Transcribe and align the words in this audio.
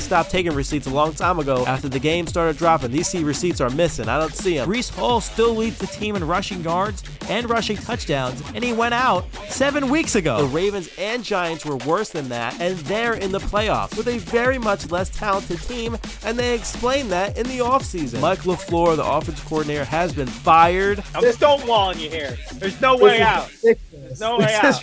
And 0.00 0.04
he 0.04 0.06
stopped 0.06 0.30
taking 0.30 0.54
receipts 0.54 0.86
a 0.86 0.90
long 0.90 1.14
time 1.14 1.40
ago 1.40 1.66
after 1.66 1.88
the 1.88 1.98
game 1.98 2.28
started 2.28 2.56
dropping. 2.56 2.92
These 2.92 3.08
C 3.08 3.24
receipts 3.24 3.60
are 3.60 3.70
missing. 3.70 4.08
I 4.08 4.20
don't 4.20 4.32
see 4.32 4.54
them. 4.54 4.68
Breece 4.68 4.88
Hall 4.88 5.20
still 5.20 5.52
leads 5.52 5.78
the 5.78 5.88
team 5.88 6.14
in 6.14 6.24
rushing 6.24 6.62
yards 6.62 7.02
and 7.28 7.50
rushing 7.50 7.76
touchdowns, 7.76 8.40
and 8.54 8.62
he 8.62 8.72
went 8.72 8.94
out 8.94 9.26
seven 9.48 9.90
weeks 9.90 10.14
ago. 10.14 10.42
The 10.46 10.54
Ravens 10.54 10.88
and 10.96 11.24
Giants 11.24 11.66
were 11.66 11.76
worse 11.78 12.10
than 12.10 12.28
that, 12.28 12.60
and 12.60 12.78
they're 12.78 13.14
in 13.14 13.32
the 13.32 13.40
playoffs 13.40 13.96
with 13.96 14.06
a 14.06 14.18
very 14.18 14.58
much 14.58 14.90
less 14.92 15.10
talented 15.10 15.60
team, 15.62 15.98
and 16.24 16.38
they 16.38 16.54
explained 16.54 17.10
that 17.10 17.36
in 17.36 17.48
the 17.48 17.58
offseason. 17.58 18.20
Mike 18.20 18.42
LaFleur, 18.42 18.94
the 18.94 19.04
offensive 19.04 19.44
coordinator, 19.44 19.84
has 19.84 20.12
been 20.12 20.28
fired. 20.28 21.02
There's 21.20 21.34
Stonewall 21.34 21.96
you 21.96 22.08
here. 22.08 22.38
There's 22.54 22.80
no 22.80 22.96
way 22.96 23.20
out. 23.22 23.50
There's 23.62 24.20
no 24.20 24.38
way 24.38 24.54
out. 24.54 24.80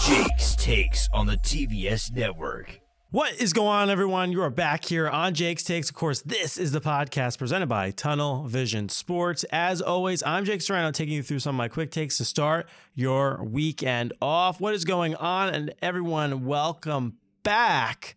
Jake's 0.00 0.56
Takes 0.56 1.08
on 1.12 1.26
the 1.26 1.36
TVS 1.36 2.12
Network. 2.14 2.80
What 3.12 3.40
is 3.40 3.52
going 3.52 3.66
on, 3.66 3.90
everyone? 3.90 4.30
You 4.30 4.40
are 4.42 4.50
back 4.50 4.84
here 4.84 5.08
on 5.08 5.34
Jake's 5.34 5.64
Takes. 5.64 5.88
Of 5.88 5.96
course, 5.96 6.22
this 6.22 6.56
is 6.56 6.70
the 6.70 6.80
podcast 6.80 7.38
presented 7.38 7.68
by 7.68 7.90
Tunnel 7.90 8.44
Vision 8.44 8.88
Sports. 8.88 9.42
As 9.50 9.82
always, 9.82 10.22
I'm 10.22 10.44
Jake 10.44 10.62
Serrano 10.62 10.92
taking 10.92 11.14
you 11.14 11.24
through 11.24 11.40
some 11.40 11.56
of 11.56 11.58
my 11.58 11.66
quick 11.66 11.90
takes 11.90 12.18
to 12.18 12.24
start 12.24 12.68
your 12.94 13.42
weekend 13.42 14.12
off. 14.22 14.60
What 14.60 14.74
is 14.74 14.84
going 14.84 15.16
on? 15.16 15.52
And 15.52 15.74
everyone, 15.82 16.44
welcome 16.46 17.16
back. 17.42 18.14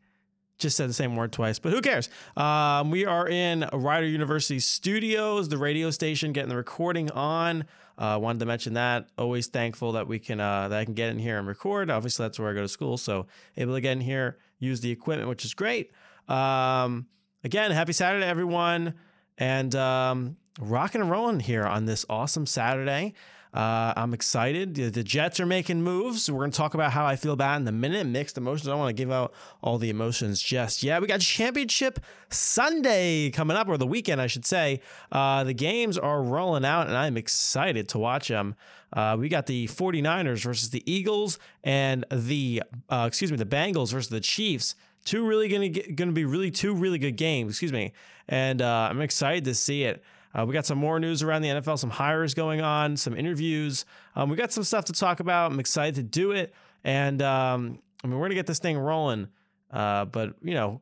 Just 0.59 0.77
said 0.77 0.89
the 0.89 0.93
same 0.93 1.15
word 1.15 1.31
twice, 1.31 1.57
but 1.57 1.73
who 1.73 1.81
cares? 1.81 2.07
Um, 2.37 2.91
we 2.91 3.03
are 3.07 3.27
in 3.27 3.67
Rider 3.73 4.05
University 4.05 4.59
Studios, 4.59 5.49
the 5.49 5.57
radio 5.57 5.89
station, 5.89 6.33
getting 6.33 6.49
the 6.49 6.55
recording 6.55 7.09
on. 7.09 7.65
Uh, 7.97 8.19
wanted 8.21 8.39
to 8.39 8.45
mention 8.45 8.73
that. 8.73 9.07
Always 9.17 9.47
thankful 9.47 9.93
that 9.93 10.07
we 10.07 10.19
can 10.19 10.39
uh, 10.39 10.67
that 10.67 10.79
I 10.79 10.85
can 10.85 10.93
get 10.93 11.09
in 11.09 11.19
here 11.19 11.37
and 11.37 11.47
record. 11.47 11.89
Obviously, 11.89 12.25
that's 12.25 12.39
where 12.39 12.49
I 12.49 12.53
go 12.53 12.61
to 12.61 12.67
school, 12.67 12.97
so 12.97 13.27
able 13.57 13.73
to 13.73 13.81
get 13.81 13.91
in 13.91 14.01
here, 14.01 14.37
use 14.63 14.81
the 14.81 14.91
equipment, 14.91 15.29
which 15.29 15.45
is 15.45 15.53
great. 15.53 15.91
Um, 16.27 17.07
again, 17.43 17.71
happy 17.71 17.93
Saturday, 17.93 18.25
everyone, 18.25 18.93
and 19.37 19.75
um, 19.75 20.37
rocking 20.59 21.01
and 21.01 21.09
rolling 21.09 21.39
here 21.39 21.65
on 21.65 21.85
this 21.85 22.05
awesome 22.09 22.45
Saturday. 22.45 23.13
Uh, 23.53 23.93
I'm 23.95 24.13
excited. 24.15 24.73
The, 24.73 24.89
the 24.89 25.03
Jets 25.03 25.39
are 25.39 25.45
making 25.45 25.83
moves. 25.83 26.29
We're 26.29 26.39
going 26.39 26.51
to 26.51 26.57
talk 26.57 26.73
about 26.73 26.91
how 26.91 27.05
I 27.05 27.15
feel 27.15 27.33
about 27.33 27.61
in 27.61 27.67
a 27.67 27.71
minute. 27.71 28.07
Mixed 28.07 28.37
emotions. 28.37 28.67
I 28.67 28.71
don't 28.71 28.79
want 28.79 28.95
to 28.95 28.99
give 28.99 29.11
out 29.11 29.33
all 29.61 29.77
the 29.77 29.91
emotions 29.91 30.41
just 30.41 30.81
yet. 30.81 31.01
We 31.01 31.07
got 31.07 31.19
Championship 31.19 31.99
Sunday 32.29 33.29
coming 33.29 33.55
up, 33.55 33.67
or 33.67 33.77
the 33.77 33.85
weekend, 33.85 34.19
I 34.19 34.27
should 34.27 34.45
say. 34.45 34.81
Uh, 35.11 35.43
the 35.43 35.53
games 35.53 35.99
are 35.99 36.23
rolling 36.23 36.65
out, 36.65 36.87
and 36.87 36.97
I'm 36.97 37.15
excited 37.15 37.89
to 37.89 37.99
watch 37.99 38.27
them. 38.27 38.55
Uh, 38.91 39.17
we 39.19 39.29
got 39.29 39.45
the 39.45 39.67
49ers 39.67 40.43
versus 40.43 40.71
the 40.71 40.83
Eagles, 40.91 41.37
and 41.63 42.05
the 42.11 42.63
uh, 42.89 43.05
excuse 43.07 43.31
me, 43.31 43.37
the 43.37 43.45
Bengals 43.45 43.91
versus 43.91 44.09
the 44.09 44.19
Chiefs. 44.19 44.75
Two 45.05 45.27
really 45.27 45.49
going 45.49 45.73
to 45.73 46.11
be 46.11 46.25
really 46.25 46.49
two 46.49 46.73
really 46.73 46.97
good 46.97 47.17
games. 47.17 47.51
Excuse 47.51 47.73
me, 47.73 47.91
and 48.27 48.61
uh, 48.61 48.87
I'm 48.89 49.01
excited 49.01 49.43
to 49.45 49.53
see 49.53 49.83
it. 49.83 50.03
Uh, 50.33 50.45
we 50.45 50.53
got 50.53 50.65
some 50.65 50.77
more 50.77 50.99
news 50.99 51.21
around 51.21 51.43
the 51.43 51.49
NFL, 51.49 51.77
some 51.77 51.89
hires 51.89 52.33
going 52.33 52.61
on, 52.61 52.97
some 52.97 53.15
interviews. 53.15 53.85
Um, 54.15 54.29
we 54.29 54.35
got 54.35 54.51
some 54.51 54.63
stuff 54.63 54.85
to 54.85 54.93
talk 54.93 55.19
about. 55.19 55.51
I'm 55.51 55.59
excited 55.59 55.95
to 55.95 56.03
do 56.03 56.31
it, 56.31 56.53
and 56.83 57.21
um, 57.21 57.79
I 58.03 58.07
mean 58.07 58.17
we're 58.17 58.25
gonna 58.25 58.35
get 58.35 58.47
this 58.47 58.59
thing 58.59 58.77
rolling. 58.77 59.27
Uh, 59.71 60.05
but 60.05 60.35
you 60.41 60.53
know, 60.53 60.81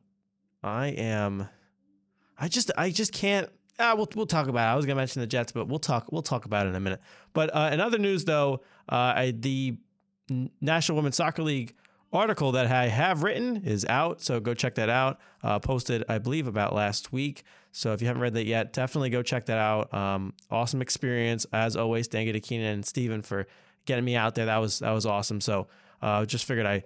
I 0.62 0.88
am, 0.88 1.48
I 2.38 2.48
just, 2.48 2.70
I 2.76 2.90
just 2.90 3.12
can't. 3.12 3.48
Uh, 3.78 3.94
we'll 3.96 4.08
we'll 4.14 4.26
talk 4.26 4.48
about. 4.48 4.68
it. 4.68 4.72
I 4.72 4.76
was 4.76 4.86
gonna 4.86 4.96
mention 4.96 5.20
the 5.20 5.26
Jets, 5.26 5.52
but 5.52 5.68
we'll 5.68 5.78
talk 5.78 6.10
we'll 6.10 6.22
talk 6.22 6.44
about 6.44 6.66
it 6.66 6.70
in 6.70 6.74
a 6.74 6.80
minute. 6.80 7.00
But 7.32 7.54
uh, 7.54 7.70
in 7.72 7.80
other 7.80 7.98
news, 7.98 8.24
though, 8.24 8.62
uh, 8.88 9.12
I, 9.16 9.34
the 9.36 9.76
National 10.60 10.96
Women's 10.96 11.16
Soccer 11.16 11.42
League 11.42 11.74
article 12.12 12.52
that 12.52 12.66
I 12.66 12.88
have 12.88 13.22
written 13.22 13.62
is 13.64 13.84
out, 13.86 14.20
so 14.20 14.40
go 14.40 14.54
check 14.54 14.74
that 14.76 14.88
out. 14.88 15.18
Uh, 15.42 15.58
posted, 15.58 16.04
I 16.08 16.18
believe, 16.18 16.46
about 16.46 16.74
last 16.74 17.12
week. 17.12 17.44
So 17.72 17.92
if 17.92 18.02
you 18.02 18.06
haven't 18.06 18.22
read 18.22 18.34
that 18.34 18.44
yet, 18.44 18.72
definitely 18.72 19.10
go 19.10 19.22
check 19.22 19.46
that 19.46 19.58
out. 19.58 19.92
Um, 19.94 20.34
awesome 20.50 20.82
experience 20.82 21.46
as 21.52 21.74
always. 21.74 22.06
Thank 22.06 22.26
you 22.26 22.32
to 22.34 22.40
Keenan 22.40 22.74
and 22.74 22.86
Steven 22.86 23.22
for 23.22 23.46
getting 23.86 24.04
me 24.04 24.14
out 24.14 24.34
there. 24.34 24.46
That 24.46 24.58
was 24.58 24.80
that 24.80 24.90
was 24.90 25.06
awesome. 25.06 25.40
So 25.40 25.68
uh, 26.02 26.26
just 26.26 26.44
figured 26.44 26.66
I 26.66 26.84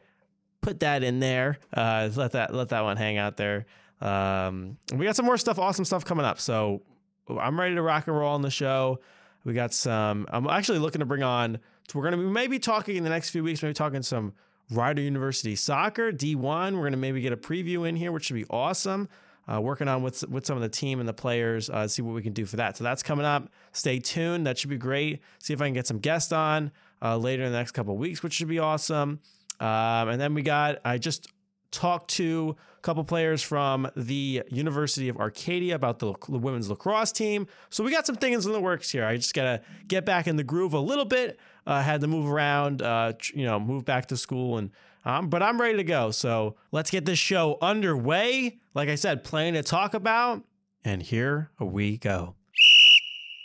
put 0.60 0.80
that 0.80 1.02
in 1.02 1.18
there. 1.18 1.58
Uh, 1.72 2.08
let 2.14 2.32
that 2.32 2.54
let 2.54 2.68
that 2.68 2.82
one 2.82 2.96
hang 2.96 3.18
out 3.18 3.36
there. 3.36 3.66
Um, 4.00 4.76
we 4.94 5.04
got 5.04 5.16
some 5.16 5.26
more 5.26 5.38
stuff, 5.38 5.58
awesome 5.58 5.84
stuff 5.84 6.04
coming 6.04 6.24
up. 6.24 6.38
So 6.38 6.82
I'm 7.28 7.58
ready 7.58 7.74
to 7.74 7.82
rock 7.82 8.06
and 8.06 8.16
roll 8.16 8.34
on 8.34 8.42
the 8.42 8.50
show. 8.50 9.00
We 9.44 9.54
got 9.54 9.72
some. 9.72 10.26
I'm 10.30 10.46
actually 10.46 10.78
looking 10.78 11.00
to 11.00 11.06
bring 11.06 11.22
on. 11.22 11.58
We're 11.94 12.02
gonna 12.04 12.16
be 12.16 12.24
maybe 12.24 12.58
talking 12.58 12.96
in 12.96 13.04
the 13.04 13.10
next 13.10 13.30
few 13.30 13.42
weeks. 13.44 13.62
Maybe 13.62 13.74
talking 13.74 14.02
some 14.02 14.34
Rider 14.70 15.02
University 15.02 15.56
soccer 15.56 16.12
D1. 16.12 16.76
We're 16.76 16.84
gonna 16.84 16.96
maybe 16.96 17.20
get 17.20 17.32
a 17.32 17.36
preview 17.36 17.88
in 17.88 17.96
here, 17.96 18.12
which 18.12 18.24
should 18.24 18.34
be 18.34 18.46
awesome. 18.50 19.08
Uh, 19.48 19.60
working 19.60 19.86
on 19.86 20.02
with 20.02 20.28
with 20.28 20.44
some 20.44 20.56
of 20.56 20.62
the 20.62 20.68
team 20.68 20.98
and 20.98 21.08
the 21.08 21.12
players, 21.12 21.70
uh, 21.70 21.86
see 21.86 22.02
what 22.02 22.14
we 22.14 22.22
can 22.22 22.32
do 22.32 22.44
for 22.44 22.56
that. 22.56 22.76
So 22.76 22.82
that's 22.82 23.02
coming 23.02 23.24
up. 23.24 23.48
Stay 23.72 24.00
tuned. 24.00 24.46
That 24.46 24.58
should 24.58 24.70
be 24.70 24.76
great. 24.76 25.22
See 25.38 25.52
if 25.52 25.60
I 25.60 25.66
can 25.66 25.74
get 25.74 25.86
some 25.86 25.98
guests 25.98 26.32
on 26.32 26.72
uh, 27.00 27.16
later 27.16 27.44
in 27.44 27.52
the 27.52 27.58
next 27.58 27.72
couple 27.72 27.96
weeks, 27.96 28.22
which 28.22 28.32
should 28.32 28.48
be 28.48 28.58
awesome. 28.58 29.20
Um, 29.60 30.08
and 30.08 30.20
then 30.20 30.34
we 30.34 30.42
got 30.42 30.78
I 30.84 30.98
just 30.98 31.28
talked 31.76 32.08
to 32.12 32.56
a 32.78 32.80
couple 32.80 33.04
players 33.04 33.42
from 33.42 33.90
the 33.96 34.42
University 34.48 35.08
of 35.08 35.16
Arcadia 35.18 35.74
about 35.74 35.98
the, 35.98 36.14
the 36.28 36.38
women's 36.38 36.68
lacrosse 36.68 37.12
team. 37.12 37.46
So 37.70 37.84
we 37.84 37.90
got 37.90 38.06
some 38.06 38.16
things 38.16 38.46
in 38.46 38.52
the 38.52 38.60
works 38.60 38.90
here. 38.90 39.04
I 39.04 39.16
just 39.16 39.34
gotta 39.34 39.62
get 39.86 40.04
back 40.04 40.26
in 40.26 40.36
the 40.36 40.44
groove 40.44 40.72
a 40.72 40.80
little 40.80 41.04
bit. 41.04 41.38
Uh, 41.66 41.82
had 41.82 42.00
to 42.00 42.06
move 42.06 42.30
around, 42.30 42.82
uh, 42.82 43.12
you 43.34 43.44
know, 43.44 43.58
move 43.58 43.84
back 43.84 44.06
to 44.06 44.16
school 44.16 44.58
and 44.58 44.70
um, 45.04 45.28
but 45.28 45.40
I'm 45.40 45.60
ready 45.60 45.76
to 45.76 45.84
go. 45.84 46.10
So 46.10 46.56
let's 46.72 46.90
get 46.90 47.04
this 47.04 47.18
show 47.18 47.58
underway. 47.62 48.58
Like 48.74 48.88
I 48.88 48.96
said, 48.96 49.22
plenty 49.22 49.56
to 49.56 49.62
talk 49.62 49.94
about. 49.94 50.42
And 50.84 51.00
here 51.00 51.50
we 51.60 51.96
go. 51.96 52.34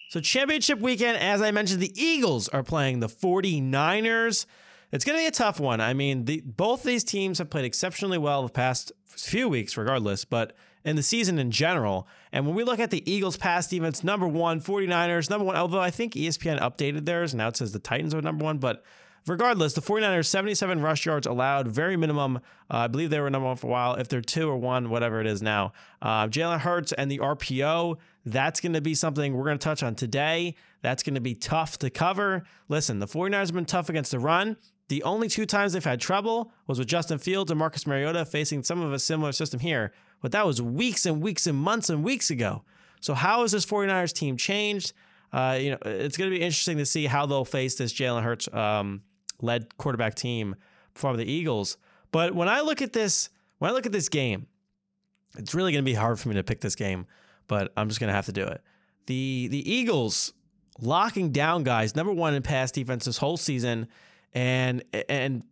So, 0.09 0.19
championship 0.19 0.79
weekend, 0.79 1.17
as 1.19 1.41
I 1.41 1.51
mentioned, 1.51 1.79
the 1.79 1.93
Eagles 1.95 2.49
are 2.49 2.63
playing 2.63 2.99
the 2.99 3.07
49ers. 3.07 4.45
It's 4.91 5.05
going 5.05 5.17
to 5.17 5.21
be 5.21 5.27
a 5.27 5.31
tough 5.31 5.59
one. 5.59 5.79
I 5.79 5.93
mean, 5.93 6.25
the, 6.25 6.41
both 6.41 6.83
these 6.83 7.03
teams 7.03 7.37
have 7.37 7.49
played 7.49 7.65
exceptionally 7.65 8.17
well 8.17 8.43
the 8.43 8.49
past 8.49 8.91
few 9.05 9.47
weeks, 9.47 9.77
regardless, 9.77 10.25
but 10.25 10.53
in 10.83 10.95
the 10.95 11.03
season 11.03 11.39
in 11.39 11.51
general. 11.51 12.07
And 12.31 12.45
when 12.45 12.55
we 12.55 12.63
look 12.63 12.79
at 12.79 12.91
the 12.91 13.09
Eagles' 13.09 13.37
pass 13.37 13.67
defense, 13.67 14.03
number 14.03 14.27
one, 14.27 14.59
49ers, 14.59 15.29
number 15.29 15.45
one, 15.45 15.55
although 15.55 15.79
I 15.79 15.91
think 15.91 16.13
ESPN 16.13 16.59
updated 16.59 17.05
theirs, 17.05 17.33
now 17.33 17.47
it 17.49 17.57
says 17.57 17.71
the 17.71 17.79
Titans 17.79 18.13
are 18.13 18.21
number 18.21 18.43
one, 18.43 18.57
but 18.57 18.83
Regardless, 19.27 19.73
the 19.73 19.81
49ers, 19.81 20.25
77 20.25 20.81
rush 20.81 21.05
yards 21.05 21.27
allowed, 21.27 21.67
very 21.67 21.95
minimum. 21.95 22.37
Uh, 22.37 22.77
I 22.77 22.87
believe 22.87 23.11
they 23.11 23.19
were 23.19 23.29
number 23.29 23.47
one 23.47 23.55
for 23.55 23.67
a 23.67 23.69
while. 23.69 23.93
If 23.93 24.07
they're 24.07 24.21
two 24.21 24.49
or 24.49 24.57
one, 24.57 24.89
whatever 24.89 25.21
it 25.21 25.27
is 25.27 25.43
now. 25.43 25.73
Uh, 26.01 26.27
Jalen 26.27 26.59
Hurts 26.59 26.91
and 26.91 27.11
the 27.11 27.19
RPO, 27.19 27.97
that's 28.25 28.59
going 28.59 28.73
to 28.73 28.81
be 28.81 28.95
something 28.95 29.35
we're 29.35 29.45
going 29.45 29.59
to 29.59 29.63
touch 29.63 29.83
on 29.83 29.93
today. 29.93 30.55
That's 30.81 31.03
going 31.03 31.13
to 31.15 31.21
be 31.21 31.35
tough 31.35 31.77
to 31.79 31.91
cover. 31.91 32.43
Listen, 32.67 32.97
the 32.97 33.05
49ers 33.05 33.47
have 33.47 33.53
been 33.53 33.65
tough 33.65 33.89
against 33.89 34.09
the 34.09 34.19
run. 34.19 34.57
The 34.91 35.03
only 35.03 35.29
two 35.29 35.45
times 35.45 35.71
they've 35.71 35.81
had 35.81 36.01
trouble 36.01 36.51
was 36.67 36.77
with 36.77 36.89
Justin 36.89 37.17
Fields 37.17 37.49
and 37.49 37.57
Marcus 37.57 37.87
Mariota 37.87 38.25
facing 38.25 38.61
some 38.61 38.81
of 38.81 38.91
a 38.91 38.99
similar 38.99 39.31
system 39.31 39.61
here, 39.61 39.93
but 40.21 40.33
that 40.33 40.45
was 40.45 40.61
weeks 40.61 41.05
and 41.05 41.21
weeks 41.21 41.47
and 41.47 41.57
months 41.57 41.89
and 41.89 42.03
weeks 42.03 42.29
ago. 42.29 42.65
So, 42.99 43.13
how 43.13 43.43
has 43.43 43.53
this 43.53 43.65
49ers 43.65 44.11
team 44.11 44.35
changed? 44.35 44.91
Uh, 45.31 45.57
you 45.61 45.71
know, 45.71 45.77
it's 45.85 46.17
going 46.17 46.29
to 46.29 46.37
be 46.37 46.43
interesting 46.43 46.77
to 46.77 46.85
see 46.85 47.05
how 47.05 47.25
they'll 47.25 47.45
face 47.45 47.75
this 47.75 47.93
Jalen 47.93 48.23
Hurts 48.23 48.53
um, 48.53 49.03
led 49.41 49.77
quarterback 49.77 50.13
team 50.13 50.57
from 50.93 51.15
the 51.15 51.23
Eagles. 51.23 51.77
But 52.11 52.35
when 52.35 52.49
I 52.49 52.59
look 52.59 52.81
at 52.81 52.91
this, 52.91 53.29
when 53.59 53.71
I 53.71 53.73
look 53.73 53.85
at 53.85 53.93
this 53.93 54.09
game, 54.09 54.47
it's 55.37 55.55
really 55.55 55.71
going 55.71 55.85
to 55.85 55.89
be 55.89 55.95
hard 55.95 56.19
for 56.19 56.27
me 56.27 56.35
to 56.35 56.43
pick 56.43 56.59
this 56.59 56.75
game, 56.75 57.07
but 57.47 57.71
I'm 57.77 57.87
just 57.87 58.01
going 58.01 58.09
to 58.09 58.13
have 58.13 58.25
to 58.25 58.33
do 58.33 58.43
it. 58.43 58.61
The 59.05 59.47
the 59.49 59.71
Eagles 59.71 60.33
locking 60.81 61.31
down 61.31 61.63
guys, 61.63 61.95
number 61.95 62.11
one 62.11 62.33
in 62.33 62.41
pass 62.41 62.73
defense 62.73 63.05
this 63.05 63.19
whole 63.19 63.37
season, 63.37 63.87
and 64.33 64.83
and 65.09 65.43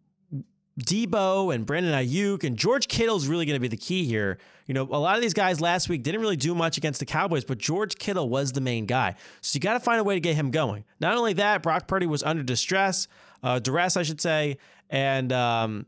Deebo 0.80 1.54
and 1.54 1.66
Brandon 1.66 1.94
Aiyuk 1.94 2.44
and 2.44 2.58
George 2.58 2.88
Kittle 2.88 3.18
is 3.18 3.28
really 3.28 3.46
going 3.46 3.56
to 3.56 3.60
be 3.60 3.68
the 3.68 3.78
key 3.78 4.06
here. 4.06 4.38
You 4.66 4.74
know, 4.74 4.84
a 4.84 5.00
lot 5.00 5.16
of 5.16 5.22
these 5.22 5.34
guys 5.34 5.60
last 5.60 5.90
week 5.90 6.04
didn't 6.04 6.22
really 6.22 6.38
do 6.38 6.56
much 6.56 6.78
against 6.78 7.00
the 7.00 7.06
Cowboys, 7.06 7.44
but 7.44 7.58
George 7.58 7.96
Kittle 7.98 8.30
was 8.30 8.54
the 8.54 8.62
main 8.62 8.86
guy. 8.86 9.16
So 9.42 9.58
you 9.58 9.60
got 9.60 9.74
to 9.74 9.80
find 9.80 10.00
a 10.00 10.04
way 10.04 10.14
to 10.14 10.20
get 10.20 10.36
him 10.36 10.52
going. 10.52 10.86
Not 11.00 11.18
only 11.18 11.34
that, 11.34 11.64
Brock 11.64 11.88
Purdy 11.88 12.06
was 12.06 12.24
under 12.24 12.44
distress 12.44 13.08
uh, 13.44 13.60
duress, 13.60 13.98
I 13.98 14.04
should 14.04 14.22
say, 14.22 14.58
and 14.90 15.32
um, 15.32 15.86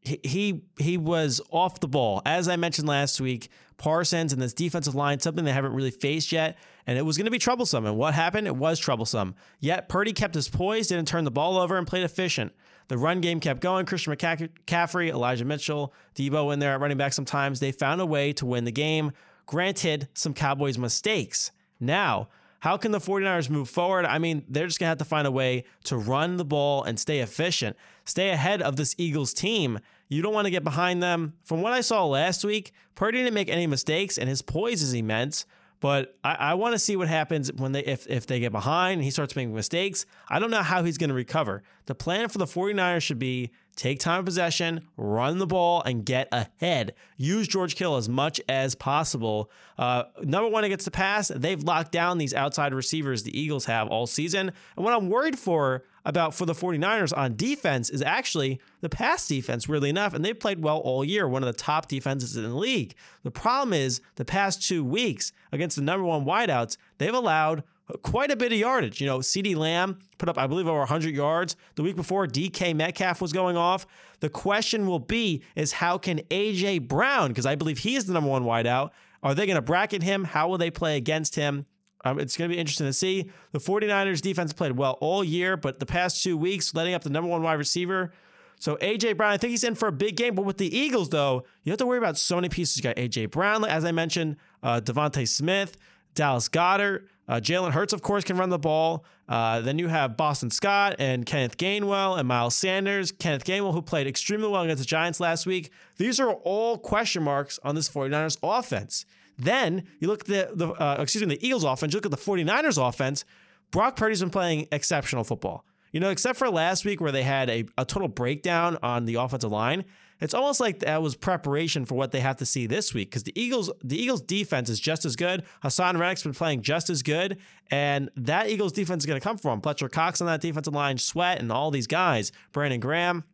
he, 0.00 0.20
he 0.24 0.62
he 0.78 0.98
was 0.98 1.40
off 1.50 1.80
the 1.80 1.88
ball. 1.88 2.22
As 2.26 2.48
I 2.48 2.56
mentioned 2.56 2.88
last 2.88 3.20
week, 3.20 3.48
Parsons 3.76 4.32
and 4.32 4.40
this 4.40 4.52
defensive 4.52 4.94
line, 4.94 5.20
something 5.20 5.44
they 5.44 5.52
haven't 5.52 5.74
really 5.74 5.90
faced 5.90 6.32
yet, 6.32 6.58
and 6.86 6.98
it 6.98 7.02
was 7.02 7.16
going 7.16 7.26
to 7.26 7.30
be 7.30 7.38
troublesome. 7.38 7.86
And 7.86 7.96
what 7.96 8.14
happened? 8.14 8.46
It 8.46 8.56
was 8.56 8.78
troublesome. 8.78 9.34
Yet 9.60 9.88
Purdy 9.88 10.12
kept 10.12 10.34
his 10.34 10.48
poise, 10.48 10.88
didn't 10.88 11.08
turn 11.08 11.24
the 11.24 11.30
ball 11.30 11.58
over, 11.58 11.76
and 11.76 11.86
played 11.86 12.04
efficient. 12.04 12.52
The 12.88 12.98
run 12.98 13.20
game 13.20 13.40
kept 13.40 13.60
going. 13.60 13.86
Christian 13.86 14.14
McCaffrey, 14.14 15.08
Elijah 15.08 15.44
Mitchell, 15.44 15.94
Deebo 16.14 16.52
in 16.52 16.58
there 16.58 16.74
at 16.74 16.80
running 16.80 16.98
back 16.98 17.12
sometimes. 17.12 17.60
They 17.60 17.72
found 17.72 18.00
a 18.00 18.06
way 18.06 18.32
to 18.34 18.46
win 18.46 18.64
the 18.64 18.72
game. 18.72 19.12
Granted, 19.46 20.08
some 20.14 20.34
Cowboys 20.34 20.78
mistakes. 20.78 21.52
Now, 21.80 22.28
how 22.60 22.76
can 22.76 22.92
the 22.92 23.00
49ers 23.00 23.50
move 23.50 23.68
forward? 23.68 24.04
I 24.04 24.18
mean, 24.18 24.44
they're 24.48 24.66
just 24.66 24.78
going 24.78 24.86
to 24.86 24.90
have 24.90 24.98
to 24.98 25.04
find 25.04 25.26
a 25.26 25.32
way 25.32 25.64
to 25.84 25.96
run 25.96 26.36
the 26.36 26.44
ball 26.44 26.84
and 26.84 26.98
stay 26.98 27.18
efficient, 27.18 27.76
stay 28.04 28.30
ahead 28.30 28.62
of 28.62 28.76
this 28.76 28.94
Eagles 28.98 29.32
team. 29.32 29.80
You 30.08 30.22
don't 30.22 30.32
want 30.32 30.44
to 30.44 30.50
get 30.52 30.62
behind 30.62 31.02
them. 31.02 31.34
From 31.42 31.60
what 31.60 31.72
I 31.72 31.80
saw 31.80 32.06
last 32.06 32.44
week, 32.44 32.72
Purdy 32.94 33.18
didn't 33.18 33.34
make 33.34 33.48
any 33.48 33.66
mistakes 33.66 34.16
and 34.16 34.28
his 34.28 34.42
poise 34.42 34.80
is 34.80 34.94
immense. 34.94 35.44
But 35.82 36.16
I, 36.22 36.34
I 36.34 36.54
want 36.54 36.74
to 36.74 36.78
see 36.78 36.94
what 36.94 37.08
happens 37.08 37.52
when 37.52 37.72
they 37.72 37.80
if, 37.80 38.06
if 38.06 38.24
they 38.24 38.38
get 38.38 38.52
behind 38.52 38.98
and 38.98 39.04
he 39.04 39.10
starts 39.10 39.34
making 39.34 39.52
mistakes. 39.52 40.06
I 40.30 40.38
don't 40.38 40.52
know 40.52 40.62
how 40.62 40.84
he's 40.84 40.96
going 40.96 41.08
to 41.10 41.14
recover. 41.14 41.64
The 41.86 41.94
plan 41.96 42.28
for 42.28 42.38
the 42.38 42.44
49ers 42.44 43.02
should 43.02 43.18
be 43.18 43.50
take 43.74 43.98
time 43.98 44.20
of 44.20 44.24
possession, 44.24 44.86
run 44.96 45.38
the 45.38 45.46
ball, 45.46 45.82
and 45.82 46.04
get 46.04 46.28
ahead. 46.30 46.94
Use 47.16 47.48
George 47.48 47.74
Kittle 47.74 47.96
as 47.96 48.08
much 48.08 48.40
as 48.48 48.76
possible. 48.76 49.50
Uh, 49.76 50.04
number 50.22 50.48
one 50.48 50.62
against 50.62 50.84
the 50.84 50.92
pass, 50.92 51.32
they've 51.34 51.64
locked 51.64 51.90
down 51.90 52.16
these 52.16 52.32
outside 52.32 52.72
receivers 52.72 53.24
the 53.24 53.36
Eagles 53.36 53.64
have 53.64 53.88
all 53.88 54.06
season. 54.06 54.52
And 54.76 54.84
what 54.84 54.94
I'm 54.94 55.10
worried 55.10 55.36
for 55.36 55.82
about 56.04 56.34
for 56.34 56.46
the 56.46 56.54
49ers 56.54 57.16
on 57.16 57.36
defense 57.36 57.90
is 57.90 58.02
actually 58.02 58.60
the 58.80 58.88
pass 58.88 59.26
defense, 59.28 59.68
weirdly 59.68 59.90
enough. 59.90 60.14
And 60.14 60.24
they've 60.24 60.38
played 60.38 60.62
well 60.62 60.78
all 60.78 61.04
year, 61.04 61.28
one 61.28 61.42
of 61.42 61.46
the 61.46 61.52
top 61.52 61.88
defenses 61.88 62.36
in 62.36 62.42
the 62.42 62.54
league. 62.54 62.94
The 63.22 63.30
problem 63.30 63.72
is 63.72 64.00
the 64.16 64.24
past 64.24 64.66
two 64.66 64.84
weeks 64.84 65.32
against 65.52 65.76
the 65.76 65.82
number 65.82 66.04
one 66.04 66.24
wideouts, 66.24 66.76
they've 66.98 67.14
allowed 67.14 67.62
quite 68.02 68.30
a 68.30 68.36
bit 68.36 68.52
of 68.52 68.58
yardage. 68.58 69.00
You 69.00 69.06
know, 69.06 69.18
CeeDee 69.18 69.56
Lamb 69.56 69.98
put 70.18 70.28
up, 70.28 70.38
I 70.38 70.46
believe, 70.46 70.66
over 70.66 70.78
100 70.78 71.14
yards. 71.14 71.56
The 71.74 71.82
week 71.82 71.96
before, 71.96 72.26
DK 72.26 72.74
Metcalf 72.74 73.20
was 73.20 73.32
going 73.32 73.56
off. 73.56 73.86
The 74.20 74.28
question 74.28 74.86
will 74.86 74.98
be 74.98 75.42
is 75.56 75.72
how 75.72 75.98
can 75.98 76.20
AJ 76.30 76.88
Brown, 76.88 77.28
because 77.28 77.46
I 77.46 77.54
believe 77.54 77.78
he 77.78 77.96
is 77.96 78.06
the 78.06 78.12
number 78.12 78.30
one 78.30 78.44
wideout, 78.44 78.90
are 79.22 79.34
they 79.34 79.46
going 79.46 79.56
to 79.56 79.62
bracket 79.62 80.02
him? 80.02 80.24
How 80.24 80.48
will 80.48 80.58
they 80.58 80.70
play 80.70 80.96
against 80.96 81.36
him? 81.36 81.66
Um, 82.04 82.18
it's 82.18 82.36
going 82.36 82.50
to 82.50 82.54
be 82.54 82.60
interesting 82.60 82.86
to 82.86 82.92
see. 82.92 83.30
The 83.52 83.58
49ers 83.58 84.20
defense 84.20 84.52
played 84.52 84.72
well 84.72 84.98
all 85.00 85.22
year, 85.22 85.56
but 85.56 85.78
the 85.78 85.86
past 85.86 86.22
two 86.22 86.36
weeks, 86.36 86.74
letting 86.74 86.94
up 86.94 87.02
the 87.02 87.10
number 87.10 87.28
one 87.28 87.42
wide 87.42 87.54
receiver. 87.54 88.12
So 88.58 88.76
AJ 88.76 89.16
Brown, 89.16 89.32
I 89.32 89.38
think 89.38 89.50
he's 89.50 89.64
in 89.64 89.74
for 89.74 89.88
a 89.88 89.92
big 89.92 90.16
game. 90.16 90.34
But 90.34 90.44
with 90.44 90.58
the 90.58 90.76
Eagles, 90.76 91.08
though, 91.08 91.44
you 91.64 91.72
have 91.72 91.78
to 91.78 91.86
worry 91.86 91.98
about 91.98 92.16
so 92.16 92.36
many 92.36 92.48
pieces. 92.48 92.76
You 92.76 92.82
got 92.82 92.96
AJ 92.96 93.30
Brown, 93.30 93.64
as 93.64 93.84
I 93.84 93.92
mentioned, 93.92 94.36
uh, 94.62 94.80
DeVonta 94.80 95.26
Smith, 95.26 95.76
Dallas 96.14 96.48
Goedert, 96.48 97.08
uh, 97.28 97.40
Jalen 97.40 97.70
Hurts, 97.70 97.92
of 97.92 98.02
course, 98.02 98.24
can 98.24 98.36
run 98.36 98.50
the 98.50 98.58
ball. 98.58 99.04
Uh, 99.28 99.60
then 99.60 99.78
you 99.78 99.88
have 99.88 100.16
Boston 100.16 100.50
Scott 100.50 100.96
and 100.98 101.24
Kenneth 101.24 101.56
Gainwell 101.56 102.18
and 102.18 102.28
Miles 102.28 102.54
Sanders. 102.54 103.12
Kenneth 103.12 103.44
Gainwell, 103.44 103.72
who 103.72 103.80
played 103.80 104.06
extremely 104.06 104.48
well 104.48 104.62
against 104.62 104.82
the 104.82 104.86
Giants 104.86 105.20
last 105.20 105.46
week. 105.46 105.70
These 105.96 106.20
are 106.20 106.32
all 106.32 106.76
question 106.76 107.22
marks 107.22 107.58
on 107.64 107.74
this 107.74 107.88
49ers 107.88 108.38
offense. 108.42 109.06
Then 109.38 109.84
you 109.98 110.08
look 110.08 110.22
at 110.22 110.26
the, 110.26 110.50
the 110.54 110.68
uh, 110.72 110.96
excuse 111.00 111.24
me, 111.24 111.34
the 111.36 111.46
Eagles 111.46 111.64
offense, 111.64 111.92
you 111.92 111.98
look 111.98 112.06
at 112.06 112.10
the 112.10 112.16
49ers 112.16 112.88
offense. 112.88 113.24
Brock 113.70 113.96
Purdy's 113.96 114.20
been 114.20 114.30
playing 114.30 114.68
exceptional 114.70 115.24
football. 115.24 115.64
You 115.92 116.00
know, 116.00 116.10
except 116.10 116.38
for 116.38 116.48
last 116.48 116.84
week 116.84 117.00
where 117.00 117.12
they 117.12 117.22
had 117.22 117.50
a, 117.50 117.64
a 117.76 117.84
total 117.84 118.08
breakdown 118.08 118.78
on 118.82 119.04
the 119.04 119.16
offensive 119.16 119.52
line, 119.52 119.84
it's 120.20 120.34
almost 120.34 120.60
like 120.60 120.78
that 120.78 121.02
was 121.02 121.16
preparation 121.16 121.84
for 121.84 121.96
what 121.96 122.12
they 122.12 122.20
have 122.20 122.36
to 122.36 122.46
see 122.46 122.66
this 122.66 122.94
week 122.94 123.10
because 123.10 123.24
the 123.24 123.38
Eagles, 123.38 123.70
the 123.82 124.00
Eagles 124.00 124.22
defense 124.22 124.68
is 124.68 124.80
just 124.80 125.04
as 125.04 125.16
good. 125.16 125.44
Haason 125.64 125.98
Reddick's 125.98 126.22
been 126.22 126.32
playing 126.32 126.62
just 126.62 126.88
as 126.88 127.02
good, 127.02 127.38
and 127.70 128.08
that 128.16 128.48
Eagles 128.48 128.72
defense 128.72 129.02
is 129.02 129.06
going 129.06 129.20
to 129.20 129.24
come 129.24 129.36
from 129.36 129.60
Fletcher 129.60 129.88
Cox 129.88 130.20
on 130.20 130.28
that 130.28 130.40
defensive 130.40 130.72
line, 130.72 130.96
Sweat, 130.96 131.40
and 131.40 131.50
all 131.50 131.70
these 131.70 131.86
guys. 131.88 132.32
Brandon 132.52 132.80
Graham. 132.80 133.24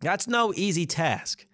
That's 0.00 0.26
no 0.26 0.52
easy 0.56 0.86
task. 0.86 1.46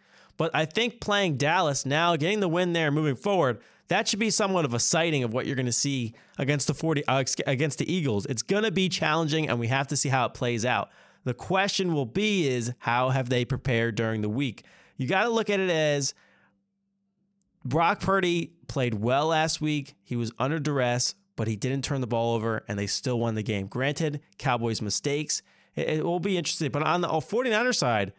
But 0.42 0.50
I 0.56 0.64
think 0.64 1.00
playing 1.00 1.36
Dallas 1.36 1.86
now, 1.86 2.16
getting 2.16 2.40
the 2.40 2.48
win 2.48 2.72
there, 2.72 2.90
moving 2.90 3.14
forward, 3.14 3.60
that 3.86 4.08
should 4.08 4.18
be 4.18 4.28
somewhat 4.28 4.64
of 4.64 4.74
a 4.74 4.80
sighting 4.80 5.22
of 5.22 5.32
what 5.32 5.46
you're 5.46 5.54
going 5.54 5.66
to 5.66 5.70
see 5.70 6.14
against 6.36 6.66
the 6.66 6.74
40 6.74 7.06
uh, 7.06 7.22
against 7.46 7.78
the 7.78 7.88
Eagles. 7.88 8.26
It's 8.26 8.42
going 8.42 8.64
to 8.64 8.72
be 8.72 8.88
challenging, 8.88 9.48
and 9.48 9.60
we 9.60 9.68
have 9.68 9.86
to 9.86 9.96
see 9.96 10.08
how 10.08 10.26
it 10.26 10.34
plays 10.34 10.64
out. 10.64 10.90
The 11.22 11.32
question 11.32 11.94
will 11.94 12.06
be 12.06 12.48
is 12.48 12.72
how 12.78 13.10
have 13.10 13.28
they 13.28 13.44
prepared 13.44 13.94
during 13.94 14.20
the 14.20 14.28
week? 14.28 14.64
You 14.96 15.06
got 15.06 15.22
to 15.22 15.28
look 15.28 15.48
at 15.48 15.60
it 15.60 15.70
as 15.70 16.12
Brock 17.64 18.00
Purdy 18.00 18.50
played 18.66 18.94
well 18.94 19.28
last 19.28 19.60
week. 19.60 19.94
He 20.02 20.16
was 20.16 20.32
under 20.40 20.58
duress, 20.58 21.14
but 21.36 21.46
he 21.46 21.54
didn't 21.54 21.84
turn 21.84 22.00
the 22.00 22.08
ball 22.08 22.34
over, 22.34 22.64
and 22.66 22.76
they 22.76 22.88
still 22.88 23.20
won 23.20 23.36
the 23.36 23.44
game. 23.44 23.68
Granted, 23.68 24.20
Cowboys' 24.38 24.82
mistakes. 24.82 25.40
It, 25.76 25.88
it 25.88 26.04
will 26.04 26.18
be 26.18 26.36
interesting. 26.36 26.72
But 26.72 26.82
on 26.82 27.00
the 27.00 27.06
49er 27.06 27.76
side, 27.76 28.12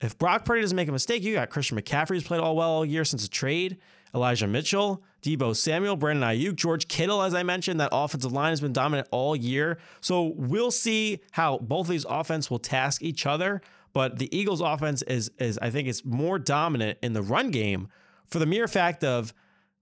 if 0.00 0.18
Brock 0.18 0.44
Purdy 0.44 0.60
doesn't 0.60 0.76
make 0.76 0.88
a 0.88 0.92
mistake, 0.92 1.22
you 1.22 1.34
got 1.34 1.50
Christian 1.50 1.78
McCaffrey 1.78 2.10
who's 2.10 2.24
played 2.24 2.40
all 2.40 2.56
well 2.56 2.70
all 2.70 2.84
year 2.84 3.04
since 3.04 3.24
a 3.24 3.30
trade. 3.30 3.78
Elijah 4.14 4.46
Mitchell, 4.46 5.02
Deebo 5.22 5.56
Samuel, 5.56 5.96
Brandon 5.96 6.28
Aiyuk, 6.28 6.54
George 6.54 6.86
Kittle, 6.86 7.20
as 7.20 7.34
I 7.34 7.42
mentioned, 7.42 7.80
that 7.80 7.88
offensive 7.90 8.32
line 8.32 8.50
has 8.50 8.60
been 8.60 8.72
dominant 8.72 9.08
all 9.10 9.34
year. 9.34 9.78
So 10.00 10.34
we'll 10.36 10.70
see 10.70 11.20
how 11.32 11.58
both 11.58 11.86
of 11.86 11.90
these 11.90 12.06
offense 12.08 12.48
will 12.48 12.60
task 12.60 13.02
each 13.02 13.26
other. 13.26 13.60
But 13.92 14.18
the 14.18 14.36
Eagles 14.36 14.60
offense 14.60 15.02
is, 15.02 15.30
is 15.38 15.58
I 15.58 15.70
think, 15.70 15.88
is 15.88 16.04
more 16.04 16.38
dominant 16.38 16.98
in 17.02 17.12
the 17.12 17.22
run 17.22 17.50
game 17.50 17.88
for 18.26 18.38
the 18.38 18.46
mere 18.46 18.68
fact 18.68 19.04
of 19.04 19.34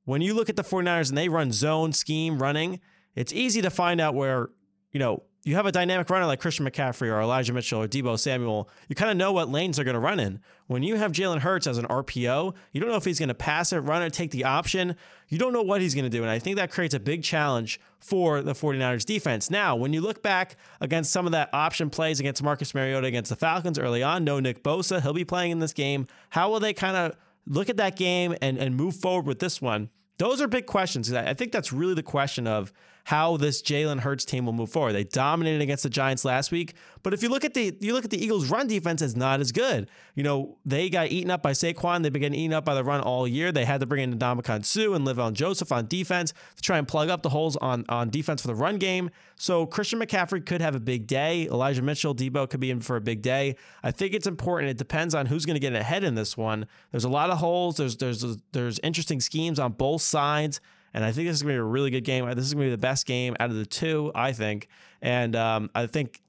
when 0.05 0.21
you 0.21 0.35
look 0.35 0.49
at 0.49 0.57
the 0.57 0.65
49ers 0.65 1.09
and 1.09 1.19
they 1.19 1.29
run 1.29 1.53
zone 1.53 1.93
scheme 1.93 2.39
running, 2.39 2.81
it's 3.15 3.33
easy 3.33 3.63
to 3.63 3.71
find 3.71 4.01
out 4.01 4.15
where, 4.15 4.51
you 4.93 4.99
know, 4.99 5.23
you 5.45 5.57
have 5.57 5.67
a 5.67 5.73
dynamic 5.73 6.09
runner 6.09 6.27
like 6.27 6.41
Christian 6.41 6.65
McCaffrey 6.65 7.13
or 7.13 7.21
Elijah 7.21 7.53
Mitchell 7.53 7.83
or 7.83 7.89
Deebo 7.89 8.17
Samuel, 8.17 8.69
you 8.89 8.95
kind 8.95 9.11
of 9.11 9.17
know 9.17 9.33
what 9.33 9.49
lanes 9.49 9.77
they're 9.77 9.85
going 9.85 9.95
to 9.95 10.01
run 10.01 10.21
in. 10.21 10.41
When 10.69 10.85
you 10.85 10.95
have 10.97 11.11
Jalen 11.11 11.41
Hurts 11.41 11.67
as 11.67 11.79
an 11.79 11.87
RPO, 11.87 12.55
you 12.71 12.81
don't 12.81 12.91
know 12.91 12.97
if 12.97 13.05
he's 13.05 13.19
going 13.19 13.29
to 13.29 13.35
pass 13.35 13.73
it, 13.73 13.81
run 13.81 14.03
it, 14.03 14.13
take 14.13 14.31
the 14.31 14.45
option. 14.45 14.95
You 15.29 15.39
don't 15.39 15.53
know 15.53 15.63
what 15.63 15.81
he's 15.81 15.95
going 15.95 16.05
to 16.05 16.11
do. 16.11 16.23
And 16.23 16.31
I 16.31 16.39
think 16.39 16.57
that 16.57 16.71
creates 16.71 16.95
a 16.95 17.01
big 17.01 17.25
challenge 17.25 17.81
for 17.99 18.41
the 18.41 18.53
49ers 18.53 19.05
defense. 19.05 19.51
Now, 19.51 19.75
when 19.75 19.93
you 19.93 20.01
look 20.01 20.23
back 20.23 20.57
against 20.81 21.11
some 21.11 21.27
of 21.27 21.33
that 21.33 21.51
option 21.53 21.91
plays 21.91 22.21
against 22.21 22.41
Marcus 22.43 22.73
Mariota 22.73 23.09
against 23.09 23.31
the 23.31 23.37
Falcons 23.37 23.81
early 23.81 24.03
on, 24.03 24.23
no 24.23 24.39
Nick 24.39 24.63
Bosa, 24.63 25.03
he'll 25.03 25.13
be 25.13 25.25
playing 25.25 25.51
in 25.51 25.59
this 25.59 25.73
game. 25.73 26.07
How 26.31 26.51
will 26.51 26.61
they 26.61 26.73
kind 26.73 26.97
of 26.97 27.17
look 27.47 27.69
at 27.69 27.79
that 27.79 27.97
game 27.97 28.37
and, 28.41 28.59
and 28.59 28.77
move 28.77 28.95
forward 28.95 29.27
with 29.27 29.41
this 29.41 29.61
one? 29.61 29.91
Those 30.19 30.41
are 30.41 30.47
big 30.47 30.67
questions. 30.67 31.13
I 31.13 31.35
think 31.35 31.51
that's 31.51 31.73
really 31.73 31.95
the 31.95 32.03
question 32.03 32.47
of 32.47 32.73
how 33.05 33.37
this 33.37 33.63
Jalen 33.63 34.01
Hurts 34.01 34.25
team 34.25 34.47
will 34.47 34.53
move 34.53 34.71
forward. 34.71 34.93
They 34.93 35.05
dominated 35.05 35.61
against 35.61 35.83
the 35.83 35.91
Giants 35.91 36.25
last 36.25 36.53
week, 36.53 36.75
but 37.03 37.13
if 37.13 37.23
you 37.23 37.29
look 37.29 37.45
at 37.45 37.55
the 37.55 37.77
you 37.81 37.93
look 37.95 38.05
at 38.05 38.11
the 38.11 38.23
Eagles' 38.23 38.49
run 38.51 38.67
defense, 38.67 39.03
it's 39.03 39.17
not 39.17 39.41
as 39.41 39.51
good. 39.53 39.89
You 40.15 40.23
know, 40.23 40.59
they 40.65 40.89
got 40.89 41.11
eaten 41.11 41.31
up 41.31 41.43
by 41.43 41.53
Saquon. 41.53 42.03
They've 42.03 42.13
been 42.13 42.23
getting 42.23 42.39
eaten 42.39 42.53
up 42.53 42.65
by 42.65 42.75
the 42.75 42.85
run 42.85 43.01
all 43.01 43.27
year. 43.27 43.51
They 43.51 43.65
had 43.65 43.81
to 43.81 43.87
bring 43.87 44.03
in 44.03 44.19
Ndamukong 44.19 44.65
Suh 44.65 44.93
and 44.93 45.07
Linval 45.07 45.33
Joseph 45.33 45.73
on 45.73 45.87
defense 45.87 46.33
to 46.57 46.63
try 46.63 46.79
and 46.79 46.87
plug 46.87 47.09
up 47.09 47.23
the 47.23 47.31
holes 47.31 47.57
on 47.57 47.85
on 47.89 48.11
defense 48.11 48.43
for 48.43 48.49
the 48.49 48.55
run 48.55 48.77
game. 48.77 49.11
So 49.37 49.67
Christian 49.67 49.99
McCaffrey 49.99 50.45
could 50.47 50.61
have 50.61 50.77
a 50.77 50.81
big 50.81 51.07
day. 51.07 51.47
Elijah 51.47 51.83
Mitchell, 51.83 52.15
Deebo 52.15 52.49
could 52.49 52.61
be 52.61 52.71
in 52.71 52.81
for 52.81 52.97
a 52.97 53.01
big 53.01 53.23
day. 53.23 53.57
I 53.83 53.91
think 53.91 54.15
it's 54.15 54.27
important. 54.27 54.71
It 54.71 54.79
depends 54.79 55.15
on 55.15 55.27
who's 55.27 55.45
going 55.45 55.57
to 55.57 55.61
get 55.61 55.75
ahead 55.75 56.05
in 56.05 56.15
this 56.15 56.37
one. 56.37 56.67
There's 56.93 57.05
a 57.05 57.09
lot 57.09 57.31
of 57.31 57.39
holes. 57.39 57.77
There's 57.77 57.97
there's 57.97 58.25
there's 58.53 58.79
interesting 58.81 59.21
schemes 59.21 59.59
on 59.59 59.73
both 59.73 60.03
sides. 60.03 60.61
And 60.95 61.05
I 61.05 61.13
think 61.13 61.29
this 61.29 61.37
is 61.37 61.43
going 61.43 61.55
to 61.55 61.59
be 61.59 61.61
a 61.61 61.65
really 61.65 61.91
good 61.91 62.05
game. 62.05 62.27
This 62.35 62.47
is 62.47 62.55
going 62.55 62.67
to 62.67 62.71
be 62.71 62.75
the 62.75 62.79
best 62.79 63.07
game 63.07 63.37
out 63.41 63.51
of 63.51 63.57
the 63.57 63.67
two, 63.67 64.13
I 64.15 64.33
think. 64.33 64.69
And 65.01 65.35
um, 65.35 65.71
I 65.75 65.87
think, 65.87 66.21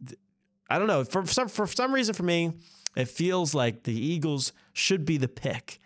I 0.70 0.80
don't 0.80 0.88
know, 0.88 1.04
for 1.04 1.26
some, 1.26 1.48
for 1.48 1.68
some 1.68 1.94
reason 1.94 2.14
for 2.14 2.24
me, 2.24 2.54
it 2.96 3.08
feels 3.08 3.54
like 3.54 3.84
the 3.84 3.94
Eagles 3.94 4.54
should 4.74 5.06
be 5.06 5.18
the 5.18 5.28
pick. 5.28 5.80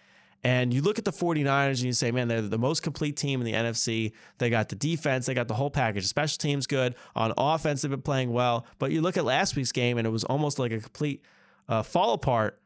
And 0.43 0.73
you 0.73 0.81
look 0.81 0.99
at 0.99 1.05
the 1.05 1.11
49ers 1.11 1.69
and 1.69 1.79
you 1.81 1.93
say, 1.93 2.11
man, 2.11 2.27
they're 2.27 2.41
the 2.41 2.57
most 2.57 2.83
complete 2.83 3.17
team 3.17 3.41
in 3.41 3.45
the 3.45 3.53
NFC. 3.53 4.13
They 4.37 4.49
got 4.49 4.69
the 4.69 4.75
defense, 4.75 5.25
they 5.25 5.33
got 5.33 5.47
the 5.47 5.55
whole 5.55 5.71
package. 5.71 6.05
Special 6.05 6.37
teams 6.37 6.67
good. 6.67 6.95
On 7.15 7.33
offense, 7.37 7.81
they've 7.81 7.91
been 7.91 8.01
playing 8.01 8.31
well. 8.31 8.65
But 8.77 8.91
you 8.91 9.01
look 9.01 9.17
at 9.17 9.25
last 9.25 9.55
week's 9.55 9.71
game 9.71 9.97
and 9.97 10.05
it 10.05 10.11
was 10.11 10.23
almost 10.23 10.59
like 10.59 10.71
a 10.71 10.79
complete 10.79 11.23
uh, 11.67 11.81
fall 11.81 12.13
apart 12.13 12.61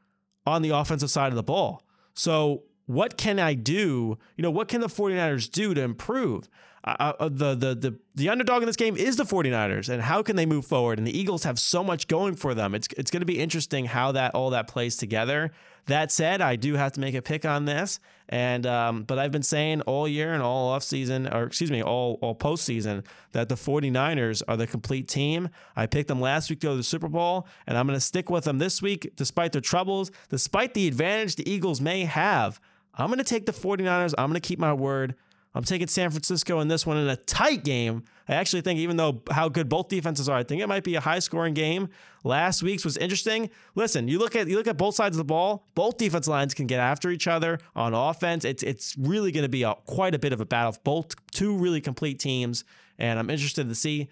on 0.46 0.62
the 0.62 0.70
offensive 0.70 1.10
side 1.10 1.30
of 1.30 1.36
the 1.36 1.44
ball. 1.44 1.84
So 2.14 2.64
what 2.92 3.18
can 3.18 3.40
I 3.40 3.54
do? 3.54 4.18
You 4.36 4.42
know, 4.42 4.52
what 4.52 4.68
can 4.68 4.82
the 4.82 4.88
49ers 4.88 5.50
do 5.50 5.74
to 5.74 5.82
improve? 5.82 6.50
Uh, 6.84 7.14
uh, 7.20 7.30
the, 7.30 7.54
the 7.54 7.76
the 7.76 8.00
the 8.16 8.28
underdog 8.28 8.64
in 8.64 8.66
this 8.66 8.76
game 8.76 8.98
is 8.98 9.16
the 9.16 9.24
49ers 9.24 9.88
and 9.88 10.02
how 10.02 10.24
can 10.24 10.36
they 10.36 10.48
move 10.48 10.66
forward 10.66 10.98
and 10.98 11.06
the 11.06 11.16
Eagles 11.16 11.44
have 11.44 11.60
so 11.60 11.84
much 11.84 12.08
going 12.08 12.34
for 12.34 12.56
them 12.56 12.74
it's 12.74 12.88
it's 12.98 13.12
going 13.12 13.20
to 13.20 13.26
be 13.26 13.40
interesting 13.40 13.86
how 13.86 14.12
that 14.14 14.34
all 14.34 14.50
that 14.50 14.68
plays 14.68 14.98
together 14.98 15.52
that 15.86 16.12
said 16.12 16.42
I 16.42 16.56
do 16.56 16.74
have 16.74 16.94
to 16.94 17.00
make 17.00 17.14
a 17.14 17.22
pick 17.22 17.46
on 17.46 17.66
this 17.66 18.00
and 18.30 18.66
um, 18.66 19.04
but 19.04 19.20
I've 19.20 19.32
been 19.32 19.44
saying 19.44 19.82
all 19.82 20.08
year 20.08 20.34
and 20.34 20.42
all 20.42 20.76
offseason, 20.76 21.32
or 21.32 21.44
excuse 21.44 21.70
me 21.70 21.84
all 21.84 22.18
all 22.20 22.34
postseason 22.34 23.06
that 23.34 23.48
the 23.48 23.56
49ers 23.56 24.42
are 24.48 24.58
the 24.58 24.66
complete 24.66 25.08
team 25.08 25.50
I 25.76 25.86
picked 25.86 26.08
them 26.08 26.20
last 26.20 26.50
week 26.50 26.62
to 26.62 26.68
go 26.68 26.72
to 26.72 26.78
the 26.78 26.84
Super 26.84 27.10
Bowl 27.10 27.46
and 27.68 27.78
I'm 27.78 27.86
going 27.86 27.96
to 27.96 28.02
stick 28.02 28.32
with 28.32 28.46
them 28.46 28.58
this 28.58 28.82
week 28.82 29.12
despite 29.16 29.52
their 29.52 29.62
troubles 29.62 30.10
despite 30.30 30.74
the 30.74 30.88
advantage 30.88 31.36
the 31.36 31.48
Eagles 31.48 31.80
may 31.80 32.06
have 32.06 32.60
I'm 32.96 33.08
going 33.08 33.20
to 33.20 33.24
take 33.24 33.46
the 33.46 33.52
49ers. 33.52 34.14
I'm 34.18 34.30
going 34.30 34.40
to 34.40 34.48
keep 34.48 34.60
my 34.60 34.74
word. 34.74 35.16
I'm 35.54 35.64
taking 35.64 35.88
San 35.88 36.10
Francisco 36.12 36.62
in 36.62 36.70
this 36.70 36.86
one 36.86 36.98
in 36.98 37.10
a 37.10 37.18
tight 37.18 37.66
game. 37.66 38.04
I 38.30 38.36
actually 38.36 38.62
think, 38.62 38.80
even 38.80 38.96
though 38.96 39.22
how 39.30 39.50
good 39.50 39.68
both 39.68 39.90
defenses 39.90 40.30
are, 40.30 40.38
I 40.38 40.44
think 40.44 40.62
it 40.62 40.68
might 40.68 40.86
be 40.86 40.96
a 40.96 41.02
high 41.02 41.20
scoring 41.20 41.54
game. 41.54 41.90
Last 42.24 42.64
week's 42.64 42.86
was 42.86 42.96
interesting. 42.96 43.50
Listen, 43.76 44.08
you 44.08 44.18
look 44.18 44.36
at 44.38 44.48
you 44.48 44.56
look 44.56 44.68
at 44.68 44.78
both 44.78 44.96
sides 44.96 45.16
of 45.16 45.18
the 45.18 45.26
ball. 45.26 45.68
Both 45.76 45.98
defense 45.98 46.28
lines 46.28 46.54
can 46.54 46.68
get 46.68 46.80
after 46.80 47.10
each 47.10 47.28
other 47.28 47.60
on 47.76 47.94
offense. 47.94 48.46
It's 48.46 48.64
it's 48.64 48.96
really 48.98 49.34
going 49.34 49.44
to 49.44 49.50
be 49.50 49.64
a, 49.64 49.76
quite 49.86 50.16
a 50.16 50.20
bit 50.20 50.32
of 50.32 50.40
a 50.40 50.46
battle. 50.46 50.78
Both 50.86 51.16
two 51.32 51.58
really 51.58 51.82
complete 51.82 52.20
teams, 52.20 52.64
and 52.98 53.20
I'm 53.20 53.30
interested 53.30 53.68
to 53.68 53.76
see. 53.76 54.08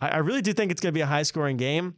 I, 0.00 0.08
I 0.08 0.16
really 0.18 0.40
do 0.40 0.54
think 0.54 0.72
it's 0.72 0.80
going 0.80 0.92
to 0.92 0.96
be 0.96 1.02
a 1.02 1.06
high 1.06 1.24
scoring 1.24 1.58
game. 1.58 1.96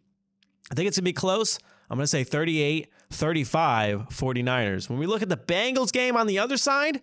I 0.73 0.75
think 0.75 0.89
it's 0.89 0.97
going 0.97 1.05
to 1.05 1.09
be 1.09 1.13
close. 1.13 1.61
I'm 1.91 1.97
going 1.97 2.05
to 2.05 2.09
say 2.09 2.25
38 2.25 2.91
35 3.11 4.09
49ers. 4.09 4.89
When 4.89 4.99
we 4.99 5.07
look 5.07 5.23
at 5.23 5.29
the 5.29 5.37
Bengals 5.37 5.93
game 5.93 6.17
on 6.17 6.27
the 6.27 6.39
other 6.39 6.57
side, 6.57 7.01